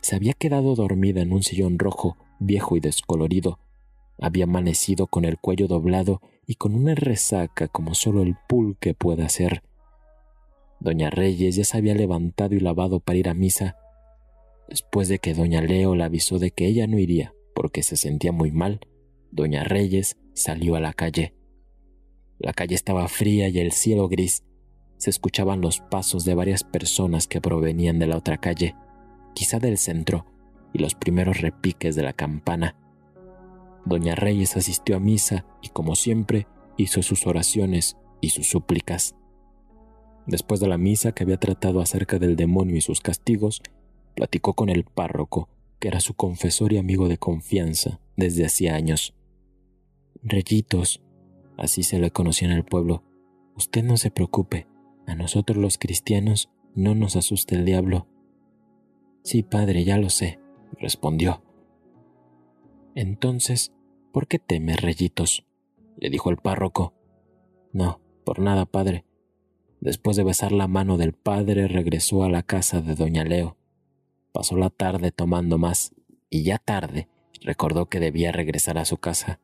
Se 0.00 0.16
había 0.16 0.32
quedado 0.32 0.74
dormida 0.74 1.22
en 1.22 1.32
un 1.32 1.44
sillón 1.44 1.78
rojo, 1.78 2.16
viejo 2.40 2.76
y 2.76 2.80
descolorido. 2.80 3.60
Había 4.20 4.42
amanecido 4.42 5.06
con 5.06 5.24
el 5.24 5.38
cuello 5.38 5.68
doblado 5.68 6.20
y 6.48 6.56
con 6.56 6.74
una 6.74 6.96
resaca 6.96 7.68
como 7.68 7.94
solo 7.94 8.22
el 8.22 8.34
pulque 8.48 8.94
puede 8.94 9.24
hacer. 9.24 9.62
Doña 10.80 11.10
Reyes 11.10 11.54
ya 11.54 11.62
se 11.62 11.76
había 11.76 11.94
levantado 11.94 12.56
y 12.56 12.60
lavado 12.60 12.98
para 12.98 13.18
ir 13.18 13.28
a 13.28 13.34
misa. 13.34 13.76
Después 14.68 15.06
de 15.06 15.20
que 15.20 15.32
doña 15.32 15.62
Leo 15.62 15.94
la 15.94 16.06
avisó 16.06 16.40
de 16.40 16.50
que 16.50 16.66
ella 16.66 16.88
no 16.88 16.98
iría 16.98 17.34
porque 17.54 17.84
se 17.84 17.96
sentía 17.96 18.32
muy 18.32 18.50
mal, 18.50 18.80
doña 19.30 19.64
Reyes 19.64 20.16
salió 20.34 20.76
a 20.76 20.80
la 20.80 20.92
calle. 20.92 21.34
La 22.38 22.52
calle 22.52 22.74
estaba 22.74 23.08
fría 23.08 23.48
y 23.48 23.58
el 23.58 23.72
cielo 23.72 24.08
gris. 24.08 24.44
Se 24.96 25.10
escuchaban 25.10 25.60
los 25.60 25.80
pasos 25.80 26.24
de 26.24 26.34
varias 26.34 26.64
personas 26.64 27.26
que 27.26 27.40
provenían 27.40 27.98
de 27.98 28.06
la 28.06 28.16
otra 28.16 28.38
calle, 28.38 28.74
quizá 29.34 29.58
del 29.58 29.78
centro, 29.78 30.26
y 30.72 30.78
los 30.78 30.94
primeros 30.94 31.40
repiques 31.40 31.94
de 31.96 32.02
la 32.02 32.12
campana. 32.12 32.76
Doña 33.84 34.14
Reyes 34.14 34.56
asistió 34.56 34.96
a 34.96 35.00
misa 35.00 35.46
y, 35.62 35.68
como 35.68 35.94
siempre, 35.94 36.46
hizo 36.76 37.02
sus 37.02 37.26
oraciones 37.26 37.96
y 38.20 38.30
sus 38.30 38.48
súplicas. 38.48 39.14
Después 40.26 40.60
de 40.60 40.68
la 40.68 40.78
misa 40.78 41.12
que 41.12 41.24
había 41.24 41.38
tratado 41.38 41.80
acerca 41.80 42.18
del 42.18 42.36
demonio 42.36 42.76
y 42.76 42.80
sus 42.80 43.00
castigos, 43.00 43.62
platicó 44.14 44.54
con 44.54 44.68
el 44.68 44.84
párroco, 44.84 45.48
que 45.78 45.88
era 45.88 46.00
su 46.00 46.14
confesor 46.14 46.72
y 46.72 46.78
amigo 46.78 47.08
de 47.08 47.18
confianza 47.18 48.00
desde 48.16 48.44
hacía 48.44 48.74
años. 48.74 49.14
Reyitos, 50.22 51.02
así 51.56 51.82
se 51.82 51.98
le 51.98 52.10
conocía 52.10 52.48
en 52.48 52.54
el 52.54 52.64
pueblo, 52.64 53.02
usted 53.56 53.82
no 53.82 53.96
se 53.96 54.10
preocupe, 54.10 54.66
a 55.06 55.14
nosotros 55.14 55.56
los 55.58 55.78
cristianos 55.78 56.50
no 56.74 56.94
nos 56.94 57.16
asusta 57.16 57.54
el 57.54 57.64
diablo. 57.64 58.06
Sí, 59.22 59.42
padre, 59.42 59.84
ya 59.84 59.98
lo 59.98 60.10
sé, 60.10 60.38
respondió. 60.80 61.42
Entonces, 62.94 63.72
¿Por 64.12 64.26
qué 64.26 64.38
temes, 64.38 64.80
Reyitos? 64.80 65.46
le 65.96 66.10
dijo 66.10 66.30
el 66.30 66.38
párroco. 66.38 66.94
No, 67.72 68.00
por 68.24 68.40
nada, 68.40 68.66
padre. 68.66 69.04
Después 69.80 70.16
de 70.16 70.24
besar 70.24 70.50
la 70.50 70.66
mano 70.66 70.96
del 70.96 71.12
padre, 71.12 71.68
regresó 71.68 72.24
a 72.24 72.28
la 72.28 72.42
casa 72.42 72.80
de 72.80 72.94
doña 72.94 73.22
Leo. 73.22 73.56
Pasó 74.32 74.56
la 74.56 74.70
tarde 74.70 75.12
tomando 75.12 75.58
más, 75.58 75.94
y 76.30 76.42
ya 76.42 76.58
tarde 76.58 77.08
recordó 77.42 77.86
que 77.86 78.00
debía 78.00 78.32
regresar 78.32 78.78
a 78.78 78.84
su 78.84 78.96
casa. 78.96 79.40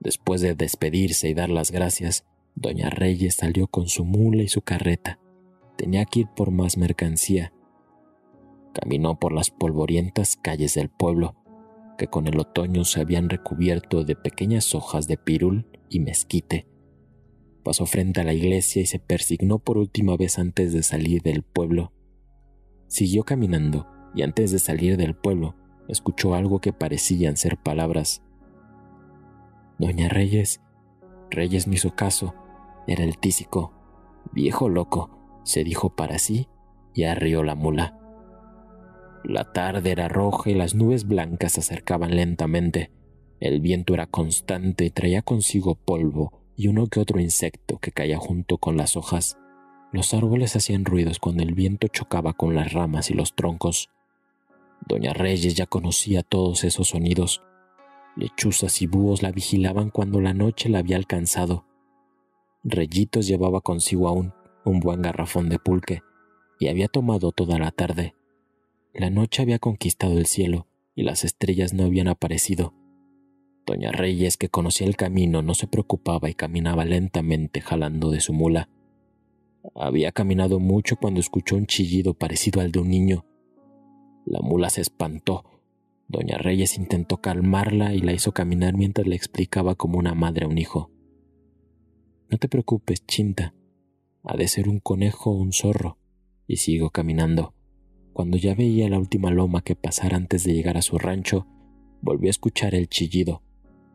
Después 0.00 0.40
de 0.40 0.54
despedirse 0.54 1.28
y 1.28 1.34
dar 1.34 1.50
las 1.50 1.70
gracias, 1.70 2.24
doña 2.54 2.90
Reyes 2.90 3.34
salió 3.34 3.66
con 3.66 3.88
su 3.88 4.04
mula 4.04 4.42
y 4.42 4.48
su 4.48 4.62
carreta. 4.62 5.18
Tenía 5.76 6.04
que 6.04 6.20
ir 6.20 6.26
por 6.34 6.50
más 6.50 6.76
mercancía. 6.76 7.52
Caminó 8.74 9.18
por 9.18 9.32
las 9.32 9.50
polvorientas 9.50 10.36
calles 10.36 10.74
del 10.74 10.88
pueblo, 10.88 11.34
que 11.96 12.06
con 12.06 12.28
el 12.28 12.38
otoño 12.38 12.84
se 12.84 13.00
habían 13.00 13.28
recubierto 13.28 14.04
de 14.04 14.14
pequeñas 14.14 14.74
hojas 14.74 15.08
de 15.08 15.16
pirul 15.16 15.66
y 15.88 16.00
mezquite. 16.00 16.66
Pasó 17.64 17.86
frente 17.86 18.20
a 18.20 18.24
la 18.24 18.32
iglesia 18.32 18.80
y 18.82 18.86
se 18.86 18.98
persignó 18.98 19.58
por 19.58 19.78
última 19.78 20.16
vez 20.16 20.38
antes 20.38 20.72
de 20.72 20.82
salir 20.82 21.22
del 21.22 21.42
pueblo. 21.42 21.92
Siguió 22.86 23.24
caminando 23.24 23.86
y 24.14 24.22
antes 24.22 24.52
de 24.52 24.58
salir 24.58 24.96
del 24.96 25.14
pueblo 25.14 25.56
escuchó 25.88 26.34
algo 26.34 26.60
que 26.60 26.72
parecían 26.72 27.36
ser 27.36 27.56
palabras. 27.56 28.22
Doña 29.78 30.08
Reyes, 30.08 30.60
Reyes 31.30 31.66
no 31.66 31.74
hizo 31.74 31.94
caso, 31.94 32.34
era 32.86 33.04
el 33.04 33.18
tísico, 33.18 33.72
viejo 34.32 34.68
loco, 34.68 35.40
se 35.44 35.62
dijo 35.62 35.94
para 35.94 36.18
sí 36.18 36.48
y 36.94 37.04
arrió 37.04 37.42
la 37.42 37.54
mula. 37.54 37.96
La 39.24 39.52
tarde 39.52 39.90
era 39.90 40.08
roja 40.08 40.50
y 40.50 40.54
las 40.54 40.74
nubes 40.74 41.06
blancas 41.06 41.52
se 41.52 41.60
acercaban 41.60 42.16
lentamente. 42.16 42.90
El 43.40 43.60
viento 43.60 43.94
era 43.94 44.06
constante 44.06 44.84
y 44.84 44.90
traía 44.90 45.22
consigo 45.22 45.74
polvo 45.74 46.32
y 46.56 46.68
uno 46.68 46.88
que 46.88 46.98
otro 46.98 47.20
insecto 47.20 47.78
que 47.78 47.92
caía 47.92 48.18
junto 48.18 48.58
con 48.58 48.76
las 48.76 48.96
hojas. 48.96 49.38
Los 49.92 50.12
árboles 50.12 50.56
hacían 50.56 50.84
ruidos 50.84 51.18
cuando 51.18 51.42
el 51.42 51.54
viento 51.54 51.88
chocaba 51.88 52.32
con 52.32 52.54
las 52.54 52.72
ramas 52.72 53.10
y 53.10 53.14
los 53.14 53.34
troncos. 53.34 53.90
Doña 54.86 55.12
Reyes 55.12 55.54
ya 55.54 55.66
conocía 55.66 56.22
todos 56.22 56.64
esos 56.64 56.88
sonidos. 56.88 57.42
Lechuzas 58.18 58.82
y 58.82 58.88
búhos 58.88 59.22
la 59.22 59.30
vigilaban 59.30 59.90
cuando 59.90 60.20
la 60.20 60.34
noche 60.34 60.68
la 60.68 60.80
había 60.80 60.96
alcanzado. 60.96 61.66
Reyitos 62.64 63.28
llevaba 63.28 63.60
consigo 63.60 64.08
aún 64.08 64.32
un 64.64 64.80
buen 64.80 65.02
garrafón 65.02 65.48
de 65.48 65.60
pulque 65.60 66.02
y 66.58 66.66
había 66.66 66.88
tomado 66.88 67.30
toda 67.30 67.60
la 67.60 67.70
tarde. 67.70 68.16
La 68.92 69.08
noche 69.08 69.42
había 69.42 69.60
conquistado 69.60 70.18
el 70.18 70.26
cielo 70.26 70.66
y 70.96 71.04
las 71.04 71.22
estrellas 71.22 71.74
no 71.74 71.84
habían 71.84 72.08
aparecido. 72.08 72.74
Doña 73.64 73.92
Reyes, 73.92 74.36
que 74.36 74.48
conocía 74.48 74.88
el 74.88 74.96
camino, 74.96 75.40
no 75.42 75.54
se 75.54 75.68
preocupaba 75.68 76.28
y 76.28 76.34
caminaba 76.34 76.84
lentamente 76.84 77.60
jalando 77.60 78.10
de 78.10 78.20
su 78.20 78.32
mula. 78.32 78.68
Había 79.76 80.10
caminado 80.10 80.58
mucho 80.58 80.96
cuando 80.96 81.20
escuchó 81.20 81.54
un 81.54 81.66
chillido 81.66 82.14
parecido 82.14 82.60
al 82.60 82.72
de 82.72 82.80
un 82.80 82.88
niño. 82.88 83.24
La 84.26 84.40
mula 84.40 84.70
se 84.70 84.80
espantó. 84.80 85.57
Doña 86.08 86.38
Reyes 86.38 86.78
intentó 86.78 87.20
calmarla 87.20 87.94
y 87.94 88.00
la 88.00 88.12
hizo 88.12 88.32
caminar 88.32 88.74
mientras 88.74 89.06
le 89.06 89.14
explicaba 89.14 89.74
como 89.74 89.98
una 89.98 90.14
madre 90.14 90.46
a 90.46 90.48
un 90.48 90.56
hijo. 90.56 90.90
No 92.30 92.38
te 92.38 92.48
preocupes, 92.48 93.06
Chinta. 93.06 93.54
Ha 94.22 94.36
de 94.36 94.48
ser 94.48 94.68
un 94.68 94.80
conejo 94.80 95.30
o 95.30 95.34
un 95.34 95.52
zorro. 95.52 95.98
Y 96.46 96.56
sigo 96.56 96.90
caminando. 96.90 97.54
Cuando 98.14 98.36
ya 98.36 98.54
veía 98.54 98.88
la 98.88 98.98
última 98.98 99.30
loma 99.30 99.62
que 99.62 99.76
pasar 99.76 100.14
antes 100.14 100.44
de 100.44 100.54
llegar 100.54 100.76
a 100.76 100.82
su 100.82 100.98
rancho, 100.98 101.46
volvió 102.00 102.28
a 102.28 102.30
escuchar 102.30 102.74
el 102.74 102.88
chillido, 102.88 103.42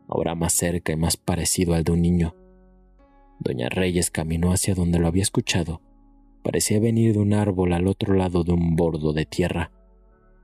ahora 0.08 0.34
más 0.34 0.52
cerca 0.52 0.92
y 0.92 0.96
más 0.96 1.16
parecido 1.16 1.74
al 1.74 1.84
de 1.84 1.92
un 1.92 2.02
niño. 2.02 2.34
Doña 3.40 3.68
Reyes 3.68 4.10
caminó 4.10 4.52
hacia 4.52 4.74
donde 4.74 4.98
lo 4.98 5.08
había 5.08 5.22
escuchado. 5.22 5.82
Parecía 6.42 6.78
venir 6.80 7.12
de 7.12 7.18
un 7.18 7.34
árbol 7.34 7.72
al 7.72 7.86
otro 7.86 8.14
lado 8.14 8.44
de 8.44 8.52
un 8.52 8.76
bordo 8.76 9.12
de 9.12 9.26
tierra. 9.26 9.72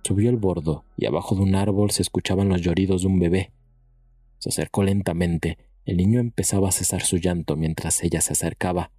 Subió 0.02 0.30
el 0.30 0.36
bordo 0.36 0.84
y 0.96 1.06
abajo 1.06 1.34
de 1.34 1.42
un 1.42 1.54
árbol 1.54 1.90
se 1.90 2.02
escuchaban 2.02 2.48
los 2.48 2.62
lloridos 2.62 3.02
de 3.02 3.08
un 3.08 3.18
bebé. 3.18 3.52
Se 4.38 4.48
acercó 4.48 4.82
lentamente. 4.82 5.58
El 5.84 5.96
niño 5.96 6.20
empezaba 6.20 6.68
a 6.68 6.72
cesar 6.72 7.02
su 7.02 7.18
llanto 7.18 7.56
mientras 7.56 8.02
ella 8.02 8.20
se 8.20 8.32
acercaba. 8.32 8.90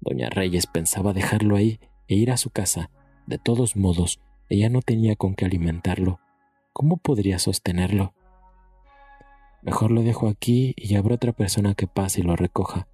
Doña 0.00 0.30
Reyes 0.30 0.66
pensaba 0.66 1.12
dejarlo 1.12 1.56
ahí 1.56 1.78
e 2.08 2.14
ir 2.14 2.30
a 2.30 2.36
su 2.36 2.50
casa, 2.50 2.90
de 3.26 3.38
todos 3.38 3.76
modos, 3.76 4.20
ella 4.48 4.68
no 4.68 4.82
tenía 4.82 5.14
con 5.14 5.34
qué 5.34 5.44
alimentarlo. 5.44 6.18
¿Cómo 6.72 6.96
podría 6.96 7.38
sostenerlo? 7.38 8.14
Mejor 9.62 9.92
lo 9.92 10.02
dejo 10.02 10.26
aquí 10.26 10.74
y 10.76 10.96
habrá 10.96 11.14
otra 11.14 11.32
persona 11.32 11.74
que 11.74 11.86
pase 11.86 12.20
y 12.20 12.24
lo 12.24 12.34
recoja. 12.34 12.88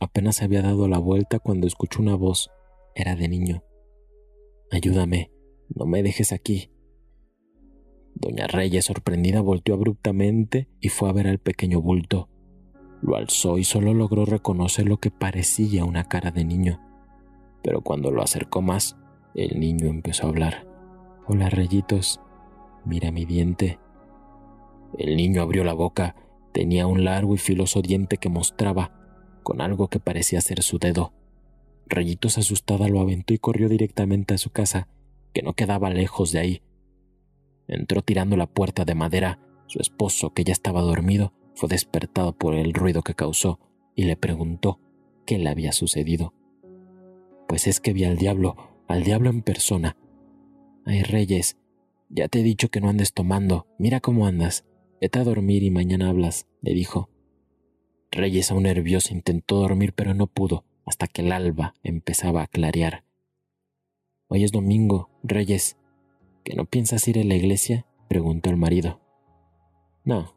Apenas 0.00 0.40
había 0.40 0.62
dado 0.62 0.88
la 0.88 0.98
vuelta 0.98 1.38
cuando 1.38 1.66
escuchó 1.66 2.00
una 2.00 2.14
voz. 2.14 2.50
Era 2.94 3.16
de 3.16 3.28
niño. 3.28 3.62
Ayúdame, 4.70 5.30
no 5.74 5.86
me 5.86 6.02
dejes 6.02 6.32
aquí. 6.32 6.70
Doña 8.14 8.46
Reyes, 8.46 8.84
sorprendida, 8.84 9.40
volteó 9.40 9.74
abruptamente 9.74 10.68
y 10.80 10.88
fue 10.88 11.08
a 11.08 11.12
ver 11.12 11.26
al 11.26 11.38
pequeño 11.38 11.80
bulto. 11.80 12.28
Lo 13.02 13.16
alzó 13.16 13.56
y 13.56 13.64
solo 13.64 13.94
logró 13.94 14.26
reconocer 14.26 14.86
lo 14.86 14.98
que 14.98 15.10
parecía 15.10 15.84
una 15.84 16.04
cara 16.04 16.30
de 16.30 16.44
niño. 16.44 16.80
Pero 17.62 17.80
cuando 17.80 18.10
lo 18.10 18.22
acercó 18.22 18.60
más, 18.60 18.96
el 19.34 19.58
niño 19.58 19.86
empezó 19.86 20.26
a 20.26 20.28
hablar. 20.28 20.66
Hola, 21.26 21.48
Reyitos. 21.48 22.20
Mira 22.84 23.10
mi 23.10 23.24
diente. 23.24 23.78
El 24.98 25.16
niño 25.16 25.40
abrió 25.40 25.64
la 25.64 25.72
boca. 25.72 26.16
Tenía 26.52 26.86
un 26.86 27.04
largo 27.04 27.34
y 27.34 27.38
filoso 27.38 27.80
diente 27.80 28.16
que 28.16 28.28
mostraba, 28.28 28.92
con 29.42 29.60
algo 29.60 29.88
que 29.88 30.00
parecía 30.00 30.40
ser 30.40 30.62
su 30.62 30.78
dedo. 30.78 31.12
Rayitos 31.86 32.38
asustada 32.38 32.88
lo 32.88 33.00
aventó 33.00 33.32
y 33.32 33.38
corrió 33.38 33.68
directamente 33.68 34.34
a 34.34 34.38
su 34.38 34.50
casa, 34.50 34.88
que 35.32 35.42
no 35.42 35.54
quedaba 35.54 35.90
lejos 35.90 36.32
de 36.32 36.38
ahí. 36.38 36.62
Entró 37.68 38.02
tirando 38.02 38.36
la 38.36 38.46
puerta 38.46 38.84
de 38.84 38.94
madera. 38.94 39.38
Su 39.66 39.80
esposo, 39.80 40.32
que 40.32 40.42
ya 40.42 40.52
estaba 40.52 40.80
dormido, 40.80 41.32
fue 41.54 41.68
despertado 41.68 42.32
por 42.32 42.54
el 42.54 42.74
ruido 42.74 43.02
que 43.02 43.14
causó 43.14 43.60
y 43.94 44.04
le 44.04 44.16
preguntó 44.16 44.80
qué 45.26 45.38
le 45.38 45.48
había 45.48 45.72
sucedido. 45.72 46.34
Pues 47.48 47.66
es 47.66 47.80
que 47.80 47.92
vi 47.92 48.04
al 48.04 48.16
diablo, 48.16 48.56
al 48.88 49.04
diablo 49.04 49.30
en 49.30 49.42
persona. 49.42 49.96
Ay, 50.84 51.02
Reyes, 51.02 51.56
ya 52.08 52.26
te 52.28 52.40
he 52.40 52.42
dicho 52.42 52.68
que 52.68 52.80
no 52.80 52.88
andes 52.88 53.12
tomando, 53.12 53.68
mira 53.78 54.00
cómo 54.00 54.26
andas. 54.26 54.64
Vete 55.00 55.20
a 55.20 55.24
dormir 55.24 55.62
y 55.62 55.70
mañana 55.70 56.08
hablas, 56.08 56.48
le 56.60 56.74
dijo. 56.74 57.08
Reyes, 58.10 58.50
aún 58.50 58.64
nervioso, 58.64 59.14
intentó 59.14 59.56
dormir, 59.56 59.92
pero 59.94 60.14
no 60.14 60.26
pudo 60.26 60.64
hasta 60.84 61.06
que 61.06 61.22
el 61.22 61.30
alba 61.30 61.74
empezaba 61.82 62.42
a 62.42 62.46
clarear. 62.48 63.04
Hoy 64.30 64.44
es 64.44 64.52
domingo, 64.52 65.10
Reyes. 65.22 65.76
¿Que 66.44 66.54
no 66.54 66.64
piensas 66.64 67.06
ir 67.08 67.18
a 67.18 67.24
la 67.24 67.34
iglesia? 67.34 67.84
preguntó 68.08 68.48
el 68.48 68.56
marido. 68.56 69.00
No, 70.04 70.34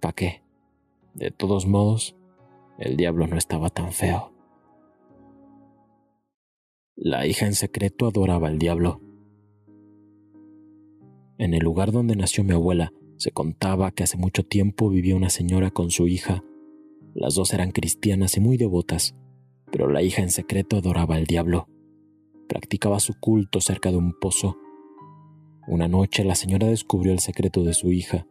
¿pa' 0.00 0.12
qué? 0.12 0.42
De 1.14 1.30
todos 1.30 1.66
modos, 1.66 2.16
el 2.78 2.96
diablo 2.96 3.28
no 3.28 3.36
estaba 3.36 3.70
tan 3.70 3.92
feo. 3.92 4.32
La 6.96 7.26
hija 7.26 7.46
en 7.46 7.54
secreto 7.54 8.08
adoraba 8.08 8.48
al 8.48 8.58
diablo. 8.58 9.00
En 11.38 11.54
el 11.54 11.60
lugar 11.60 11.92
donde 11.92 12.16
nació 12.16 12.42
mi 12.42 12.54
abuela, 12.54 12.92
se 13.18 13.30
contaba 13.30 13.92
que 13.92 14.02
hace 14.02 14.16
mucho 14.16 14.44
tiempo 14.44 14.88
vivía 14.88 15.14
una 15.14 15.30
señora 15.30 15.70
con 15.70 15.92
su 15.92 16.08
hija. 16.08 16.42
Las 17.14 17.36
dos 17.36 17.54
eran 17.54 17.70
cristianas 17.70 18.36
y 18.36 18.40
muy 18.40 18.56
devotas 18.56 19.14
pero 19.70 19.88
la 19.88 20.02
hija 20.02 20.22
en 20.22 20.30
secreto 20.30 20.76
adoraba 20.76 21.16
al 21.16 21.24
diablo. 21.24 21.68
Practicaba 22.48 23.00
su 23.00 23.14
culto 23.20 23.60
cerca 23.60 23.90
de 23.90 23.98
un 23.98 24.18
pozo. 24.18 24.56
Una 25.66 25.88
noche 25.88 26.24
la 26.24 26.34
señora 26.34 26.66
descubrió 26.66 27.12
el 27.12 27.20
secreto 27.20 27.62
de 27.62 27.74
su 27.74 27.92
hija. 27.92 28.26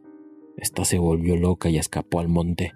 Esta 0.56 0.84
se 0.84 0.98
volvió 0.98 1.36
loca 1.36 1.70
y 1.70 1.78
escapó 1.78 2.20
al 2.20 2.28
monte. 2.28 2.72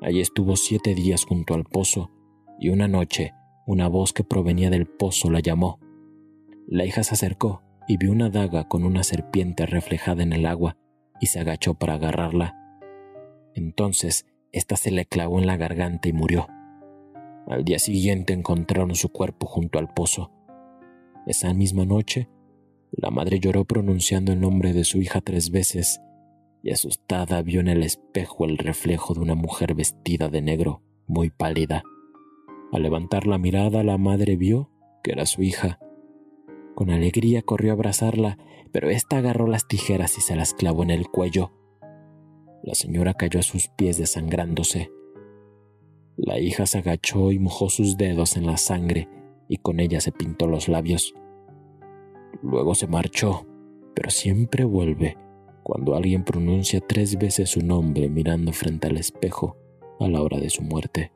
Allí 0.00 0.20
estuvo 0.20 0.56
siete 0.56 0.94
días 0.94 1.24
junto 1.24 1.54
al 1.54 1.64
pozo, 1.64 2.10
y 2.58 2.68
una 2.68 2.88
noche 2.88 3.32
una 3.66 3.88
voz 3.88 4.12
que 4.12 4.24
provenía 4.24 4.70
del 4.70 4.86
pozo 4.86 5.30
la 5.30 5.40
llamó. 5.40 5.78
La 6.66 6.84
hija 6.84 7.02
se 7.02 7.14
acercó 7.14 7.62
y 7.86 7.96
vio 7.96 8.12
una 8.12 8.30
daga 8.30 8.68
con 8.68 8.84
una 8.84 9.02
serpiente 9.02 9.66
reflejada 9.66 10.22
en 10.22 10.32
el 10.32 10.46
agua 10.46 10.76
y 11.20 11.26
se 11.26 11.40
agachó 11.40 11.74
para 11.74 11.94
agarrarla. 11.94 12.56
Entonces, 13.54 14.26
ésta 14.50 14.76
se 14.76 14.90
le 14.90 15.06
clavó 15.06 15.38
en 15.38 15.46
la 15.46 15.56
garganta 15.56 16.08
y 16.08 16.12
murió. 16.12 16.48
Al 17.46 17.64
día 17.64 17.78
siguiente 17.78 18.32
encontraron 18.32 18.94
su 18.94 19.10
cuerpo 19.10 19.46
junto 19.46 19.78
al 19.78 19.92
pozo. 19.92 20.30
Esa 21.26 21.54
misma 21.54 21.84
noche, 21.84 22.28
la 22.90 23.10
madre 23.10 23.38
lloró 23.38 23.64
pronunciando 23.64 24.32
el 24.32 24.40
nombre 24.40 24.72
de 24.72 24.84
su 24.84 25.00
hija 25.00 25.20
tres 25.20 25.50
veces 25.50 26.00
y 26.62 26.70
asustada 26.70 27.42
vio 27.42 27.60
en 27.60 27.68
el 27.68 27.82
espejo 27.82 28.44
el 28.44 28.58
reflejo 28.58 29.14
de 29.14 29.20
una 29.20 29.34
mujer 29.34 29.74
vestida 29.74 30.28
de 30.28 30.42
negro, 30.42 30.82
muy 31.06 31.30
pálida. 31.30 31.82
Al 32.72 32.82
levantar 32.82 33.26
la 33.26 33.38
mirada, 33.38 33.82
la 33.82 33.98
madre 33.98 34.36
vio 34.36 34.70
que 35.02 35.12
era 35.12 35.26
su 35.26 35.42
hija. 35.42 35.78
Con 36.74 36.90
alegría 36.90 37.42
corrió 37.42 37.72
a 37.72 37.74
abrazarla, 37.74 38.38
pero 38.72 38.90
ésta 38.90 39.18
agarró 39.18 39.46
las 39.46 39.66
tijeras 39.66 40.16
y 40.18 40.20
se 40.20 40.36
las 40.36 40.54
clavó 40.54 40.82
en 40.82 40.90
el 40.90 41.08
cuello. 41.08 41.52
La 42.62 42.74
señora 42.74 43.14
cayó 43.14 43.40
a 43.40 43.42
sus 43.42 43.68
pies 43.68 43.98
desangrándose. 43.98 44.90
La 46.16 46.38
hija 46.38 46.66
se 46.66 46.78
agachó 46.78 47.32
y 47.32 47.38
mojó 47.38 47.68
sus 47.68 47.96
dedos 47.96 48.36
en 48.36 48.46
la 48.46 48.56
sangre 48.56 49.08
y 49.48 49.58
con 49.58 49.80
ella 49.80 50.00
se 50.00 50.12
pintó 50.12 50.46
los 50.46 50.68
labios. 50.68 51.14
Luego 52.42 52.74
se 52.74 52.86
marchó, 52.86 53.46
pero 53.94 54.10
siempre 54.10 54.64
vuelve 54.64 55.16
cuando 55.62 55.94
alguien 55.94 56.24
pronuncia 56.24 56.80
tres 56.80 57.16
veces 57.16 57.50
su 57.50 57.60
nombre 57.60 58.08
mirando 58.08 58.52
frente 58.52 58.88
al 58.88 58.96
espejo 58.96 59.56
a 60.00 60.08
la 60.08 60.22
hora 60.22 60.38
de 60.38 60.50
su 60.50 60.62
muerte. 60.62 61.12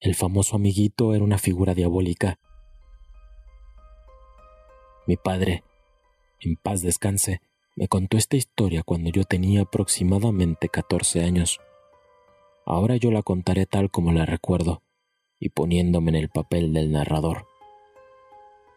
El 0.00 0.14
famoso 0.14 0.56
amiguito 0.56 1.14
era 1.14 1.24
una 1.24 1.38
figura 1.38 1.74
diabólica. 1.74 2.38
Mi 5.06 5.16
padre, 5.16 5.64
en 6.40 6.56
paz 6.56 6.82
descanse, 6.82 7.40
me 7.74 7.88
contó 7.88 8.16
esta 8.16 8.36
historia 8.36 8.82
cuando 8.82 9.10
yo 9.10 9.24
tenía 9.24 9.62
aproximadamente 9.62 10.68
14 10.68 11.24
años. 11.24 11.60
Ahora 12.70 12.96
yo 12.96 13.10
la 13.10 13.22
contaré 13.22 13.64
tal 13.64 13.90
como 13.90 14.12
la 14.12 14.26
recuerdo 14.26 14.82
y 15.40 15.48
poniéndome 15.48 16.10
en 16.10 16.16
el 16.16 16.28
papel 16.28 16.74
del 16.74 16.92
narrador. 16.92 17.46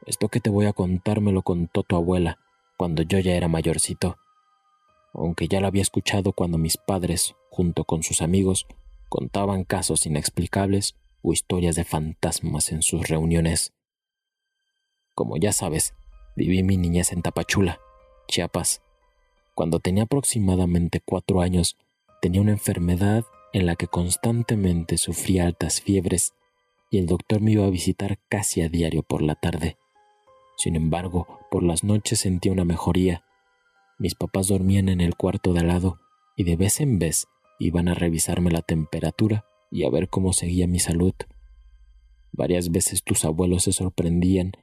Esto 0.06 0.30
que 0.30 0.40
te 0.40 0.50
voy 0.50 0.66
a 0.66 0.72
contar 0.72 1.20
me 1.20 1.34
lo 1.34 1.42
contó 1.42 1.84
tu 1.84 1.98
abuela 1.98 2.40
cuando 2.78 3.02
yo 3.02 3.20
ya 3.20 3.34
era 3.34 3.50
mayorcito, 3.50 4.16
aunque 5.14 5.50
ya 5.50 5.60
lo 5.60 5.68
había 5.68 5.82
escuchado 5.82 6.32
cuando 6.32 6.58
mis 6.58 6.78
padres, 6.78 7.36
junto 7.50 7.84
con 7.84 8.02
sus 8.02 8.22
amigos, 8.22 8.66
contaban 9.10 9.66
casos 9.66 10.06
inexplicables 10.06 10.96
o 11.22 11.34
historias 11.34 11.76
de 11.76 11.84
fantasmas 11.84 12.72
en 12.72 12.84
sus 12.84 13.10
reuniones. 13.10 13.74
Como 15.16 15.36
ya 15.36 15.52
sabes, 15.52 15.96
viví 16.38 16.64
mi 16.64 16.78
niñez 16.78 17.12
en 17.12 17.24
Tapachula, 17.24 17.82
Chiapas, 18.30 18.82
cuando 19.54 19.82
tenía 19.82 20.04
aproximadamente 20.04 21.02
cuatro 21.04 21.42
años, 21.42 21.76
tenía 22.22 22.40
una 22.40 22.54
enfermedad 22.54 23.26
en 23.54 23.66
la 23.66 23.76
que 23.76 23.88
constantemente 23.88 24.98
sufría 24.98 25.46
altas 25.46 25.82
fiebres 25.82 26.34
y 26.90 26.98
el 26.98 27.06
doctor 27.06 27.42
me 27.42 27.52
iba 27.52 27.66
a 27.66 27.70
visitar 27.70 28.20
casi 28.30 28.62
a 28.62 28.70
diario 28.70 29.04
por 29.04 29.22
la 29.22 29.36
tarde. 29.36 29.78
Sin 30.58 30.76
embargo, 30.76 31.40
por 31.50 31.64
las 31.64 31.84
noches 31.84 32.20
sentía 32.20 32.52
una 32.52 32.66
mejoría. 32.66 33.24
Mis 33.98 34.16
papás 34.16 34.48
dormían 34.48 34.90
en 34.90 35.02
el 35.02 35.16
cuarto 35.16 35.54
de 35.54 35.62
al 35.62 35.68
lado 35.68 36.00
y 36.36 36.44
de 36.44 36.56
vez 36.56 36.82
en 36.82 37.00
vez 37.00 37.28
iban 37.60 37.88
a 37.88 37.94
revisarme 37.94 38.52
la 38.52 38.62
temperatura 38.62 39.46
y 39.72 39.86
a 39.86 39.90
ver 39.90 40.10
cómo 40.10 40.34
seguía 40.34 40.68
mi 40.68 40.80
salud. 40.80 41.14
Varias 42.32 42.72
veces 42.72 43.04
tus 43.04 43.26
abuelos 43.26 43.64
se 43.64 43.74
sorprendían, 43.74 44.54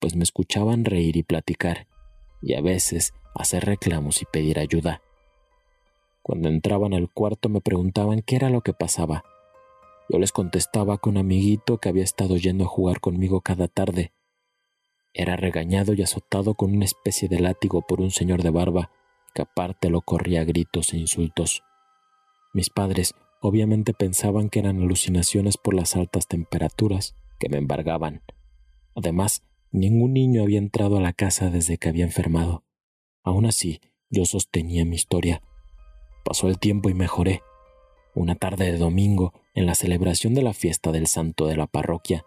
pues 0.00 0.16
me 0.16 0.24
escuchaban 0.24 0.84
reír 0.84 1.16
y 1.16 1.22
platicar, 1.22 1.86
y 2.40 2.54
a 2.54 2.60
veces 2.60 3.14
hacer 3.34 3.64
reclamos 3.64 4.22
y 4.22 4.24
pedir 4.26 4.58
ayuda. 4.58 5.02
Cuando 6.22 6.48
entraban 6.48 6.94
al 6.94 7.10
cuarto 7.10 7.48
me 7.48 7.60
preguntaban 7.60 8.22
qué 8.22 8.36
era 8.36 8.50
lo 8.50 8.62
que 8.62 8.72
pasaba. 8.72 9.24
Yo 10.08 10.18
les 10.18 10.32
contestaba 10.32 10.98
que 10.98 11.08
un 11.08 11.16
amiguito 11.16 11.78
que 11.78 11.88
había 11.88 12.04
estado 12.04 12.36
yendo 12.36 12.64
a 12.64 12.68
jugar 12.68 13.00
conmigo 13.00 13.40
cada 13.40 13.68
tarde 13.68 14.12
era 15.14 15.36
regañado 15.36 15.92
y 15.92 16.02
azotado 16.02 16.54
con 16.54 16.74
una 16.74 16.86
especie 16.86 17.28
de 17.28 17.40
látigo 17.40 17.82
por 17.82 18.00
un 18.00 18.10
señor 18.10 18.42
de 18.42 18.50
barba 18.50 18.90
que 19.34 19.42
aparte 19.42 19.90
lo 19.90 20.00
corría 20.00 20.40
a 20.40 20.44
gritos 20.44 20.94
e 20.94 20.98
insultos. 20.98 21.62
Mis 22.54 22.70
padres 22.70 23.14
obviamente 23.40 23.92
pensaban 23.92 24.48
que 24.48 24.60
eran 24.60 24.80
alucinaciones 24.80 25.58
por 25.58 25.74
las 25.74 25.96
altas 25.96 26.28
temperaturas 26.28 27.14
que 27.38 27.48
me 27.48 27.58
embargaban. 27.58 28.22
Además, 28.94 29.42
ningún 29.70 30.12
niño 30.14 30.42
había 30.42 30.58
entrado 30.58 30.96
a 30.98 31.00
la 31.00 31.12
casa 31.12 31.50
desde 31.50 31.76
que 31.76 31.88
había 31.88 32.04
enfermado. 32.04 32.64
Aún 33.22 33.46
así, 33.46 33.80
yo 34.10 34.24
sostenía 34.24 34.84
mi 34.84 34.96
historia. 34.96 35.42
Pasó 36.24 36.48
el 36.48 36.58
tiempo 36.58 36.88
y 36.88 36.94
mejoré. 36.94 37.42
Una 38.14 38.34
tarde 38.34 38.70
de 38.70 38.78
domingo, 38.78 39.32
en 39.54 39.66
la 39.66 39.74
celebración 39.74 40.34
de 40.34 40.42
la 40.42 40.52
fiesta 40.52 40.92
del 40.92 41.06
santo 41.06 41.46
de 41.46 41.56
la 41.56 41.66
parroquia, 41.66 42.24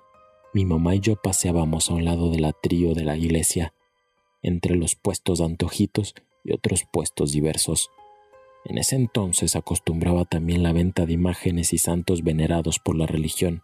mi 0.54 0.66
mamá 0.66 0.96
y 0.96 1.00
yo 1.00 1.16
paseábamos 1.16 1.90
a 1.90 1.96
un 1.96 2.06
lado 2.06 2.30
del 2.30 2.46
atrio 2.46 2.94
de 2.94 3.04
la 3.04 3.18
iglesia, 3.18 3.74
entre 4.42 4.76
los 4.76 4.96
puestos 4.96 5.40
de 5.40 5.46
antojitos 5.46 6.16
y 6.44 6.54
otros 6.54 6.86
puestos 6.92 7.32
diversos. 7.32 7.90
En 8.64 8.78
ese 8.78 8.96
entonces 8.96 9.56
acostumbraba 9.56 10.26
también 10.26 10.64
la 10.64 10.74
venta 10.74 11.06
de 11.06 11.14
imágenes 11.14 11.74
y 11.74 11.78
santos 11.78 12.24
venerados 12.24 12.80
por 12.80 12.96
la 12.96 13.06
religión. 13.06 13.62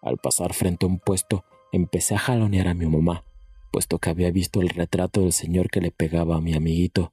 Al 0.00 0.16
pasar 0.16 0.54
frente 0.54 0.86
a 0.86 0.88
un 0.88 0.98
puesto, 0.98 1.44
empecé 1.72 2.14
a 2.14 2.18
jalonear 2.18 2.68
a 2.68 2.74
mi 2.74 2.86
mamá, 2.86 3.24
puesto 3.70 3.98
que 3.98 4.10
había 4.10 4.30
visto 4.30 4.60
el 4.60 4.70
retrato 4.70 5.22
del 5.22 5.32
señor 5.32 5.70
que 5.70 5.80
le 5.80 5.90
pegaba 5.90 6.36
a 6.36 6.40
mi 6.40 6.54
amiguito. 6.54 7.12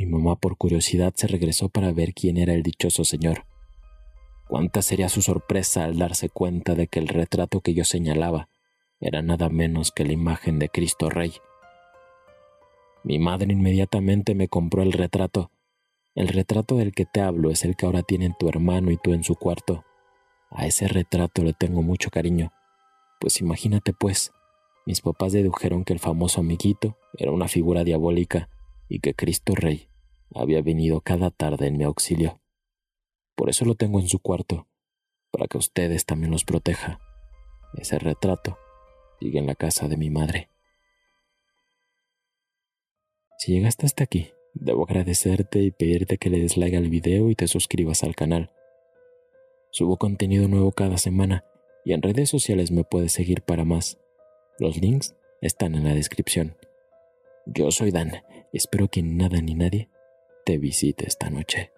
Mi 0.00 0.06
mamá 0.06 0.34
por 0.34 0.56
curiosidad 0.56 1.12
se 1.14 1.26
regresó 1.26 1.68
para 1.68 1.92
ver 1.92 2.14
quién 2.14 2.38
era 2.38 2.54
el 2.54 2.62
dichoso 2.62 3.04
señor. 3.04 3.44
Cuánta 4.48 4.80
sería 4.80 5.10
su 5.10 5.20
sorpresa 5.20 5.84
al 5.84 5.98
darse 5.98 6.30
cuenta 6.30 6.74
de 6.74 6.86
que 6.86 7.00
el 7.00 7.06
retrato 7.06 7.60
que 7.60 7.74
yo 7.74 7.84
señalaba 7.84 8.48
era 8.98 9.20
nada 9.20 9.50
menos 9.50 9.92
que 9.92 10.06
la 10.06 10.12
imagen 10.12 10.58
de 10.58 10.70
Cristo 10.70 11.10
Rey. 11.10 11.34
Mi 13.04 13.18
madre 13.18 13.52
inmediatamente 13.52 14.34
me 14.34 14.48
compró 14.48 14.82
el 14.82 14.92
retrato. 14.92 15.50
El 16.14 16.28
retrato 16.28 16.76
del 16.76 16.92
que 16.92 17.04
te 17.04 17.20
hablo 17.20 17.50
es 17.50 17.66
el 17.66 17.76
que 17.76 17.84
ahora 17.84 18.02
tienen 18.02 18.34
tu 18.38 18.48
hermano 18.48 18.90
y 18.92 18.96
tú 18.96 19.12
en 19.12 19.22
su 19.22 19.34
cuarto. 19.34 19.84
A 20.48 20.66
ese 20.66 20.88
retrato 20.88 21.44
le 21.44 21.52
tengo 21.52 21.82
mucho 21.82 22.08
cariño. 22.08 22.54
Pues 23.20 23.42
imagínate 23.42 23.92
pues, 23.92 24.32
mis 24.86 25.02
papás 25.02 25.32
dedujeron 25.32 25.84
que 25.84 25.92
el 25.92 25.98
famoso 25.98 26.40
amiguito 26.40 26.96
era 27.18 27.32
una 27.32 27.48
figura 27.48 27.84
diabólica 27.84 28.48
y 28.90 28.98
que 28.98 29.14
Cristo 29.14 29.54
Rey 29.54 29.88
había 30.34 30.60
venido 30.60 31.00
cada 31.00 31.30
tarde 31.30 31.68
en 31.68 31.78
mi 31.78 31.84
auxilio. 31.84 32.40
Por 33.36 33.48
eso 33.48 33.64
lo 33.64 33.76
tengo 33.76 34.00
en 34.00 34.08
su 34.08 34.18
cuarto. 34.18 34.66
para 35.32 35.46
que 35.46 35.58
ustedes 35.58 36.06
también 36.06 36.32
los 36.32 36.44
proteja. 36.44 36.98
Ese 37.74 38.00
retrato 38.00 38.58
sigue 39.20 39.38
en 39.38 39.46
la 39.46 39.54
casa 39.54 39.86
de 39.86 39.96
mi 39.96 40.10
madre. 40.10 40.50
Si 43.38 43.52
llegaste 43.52 43.86
hasta 43.86 44.02
aquí, 44.02 44.32
debo 44.54 44.82
agradecerte 44.82 45.60
y 45.60 45.70
pedirte 45.70 46.18
que 46.18 46.30
le 46.30 46.40
des 46.40 46.56
like 46.56 46.76
al 46.76 46.88
video 46.88 47.30
y 47.30 47.36
te 47.36 47.46
suscribas 47.46 48.02
al 48.02 48.16
canal. 48.16 48.50
Subo 49.70 49.98
contenido 49.98 50.48
nuevo 50.48 50.72
cada 50.72 50.98
semana 50.98 51.44
y 51.84 51.92
en 51.92 52.02
redes 52.02 52.28
sociales 52.28 52.72
me 52.72 52.82
puedes 52.82 53.12
seguir 53.12 53.42
para 53.42 53.64
más. 53.64 54.00
Los 54.58 54.78
links 54.78 55.14
están 55.40 55.76
en 55.76 55.84
la 55.84 55.94
descripción. 55.94 56.56
Yo 57.46 57.70
soy 57.70 57.90
Dan, 57.90 58.12
espero 58.52 58.88
que 58.88 59.02
nada 59.02 59.40
ni 59.40 59.54
nadie 59.54 59.88
te 60.44 60.58
visite 60.58 61.06
esta 61.06 61.30
noche. 61.30 61.72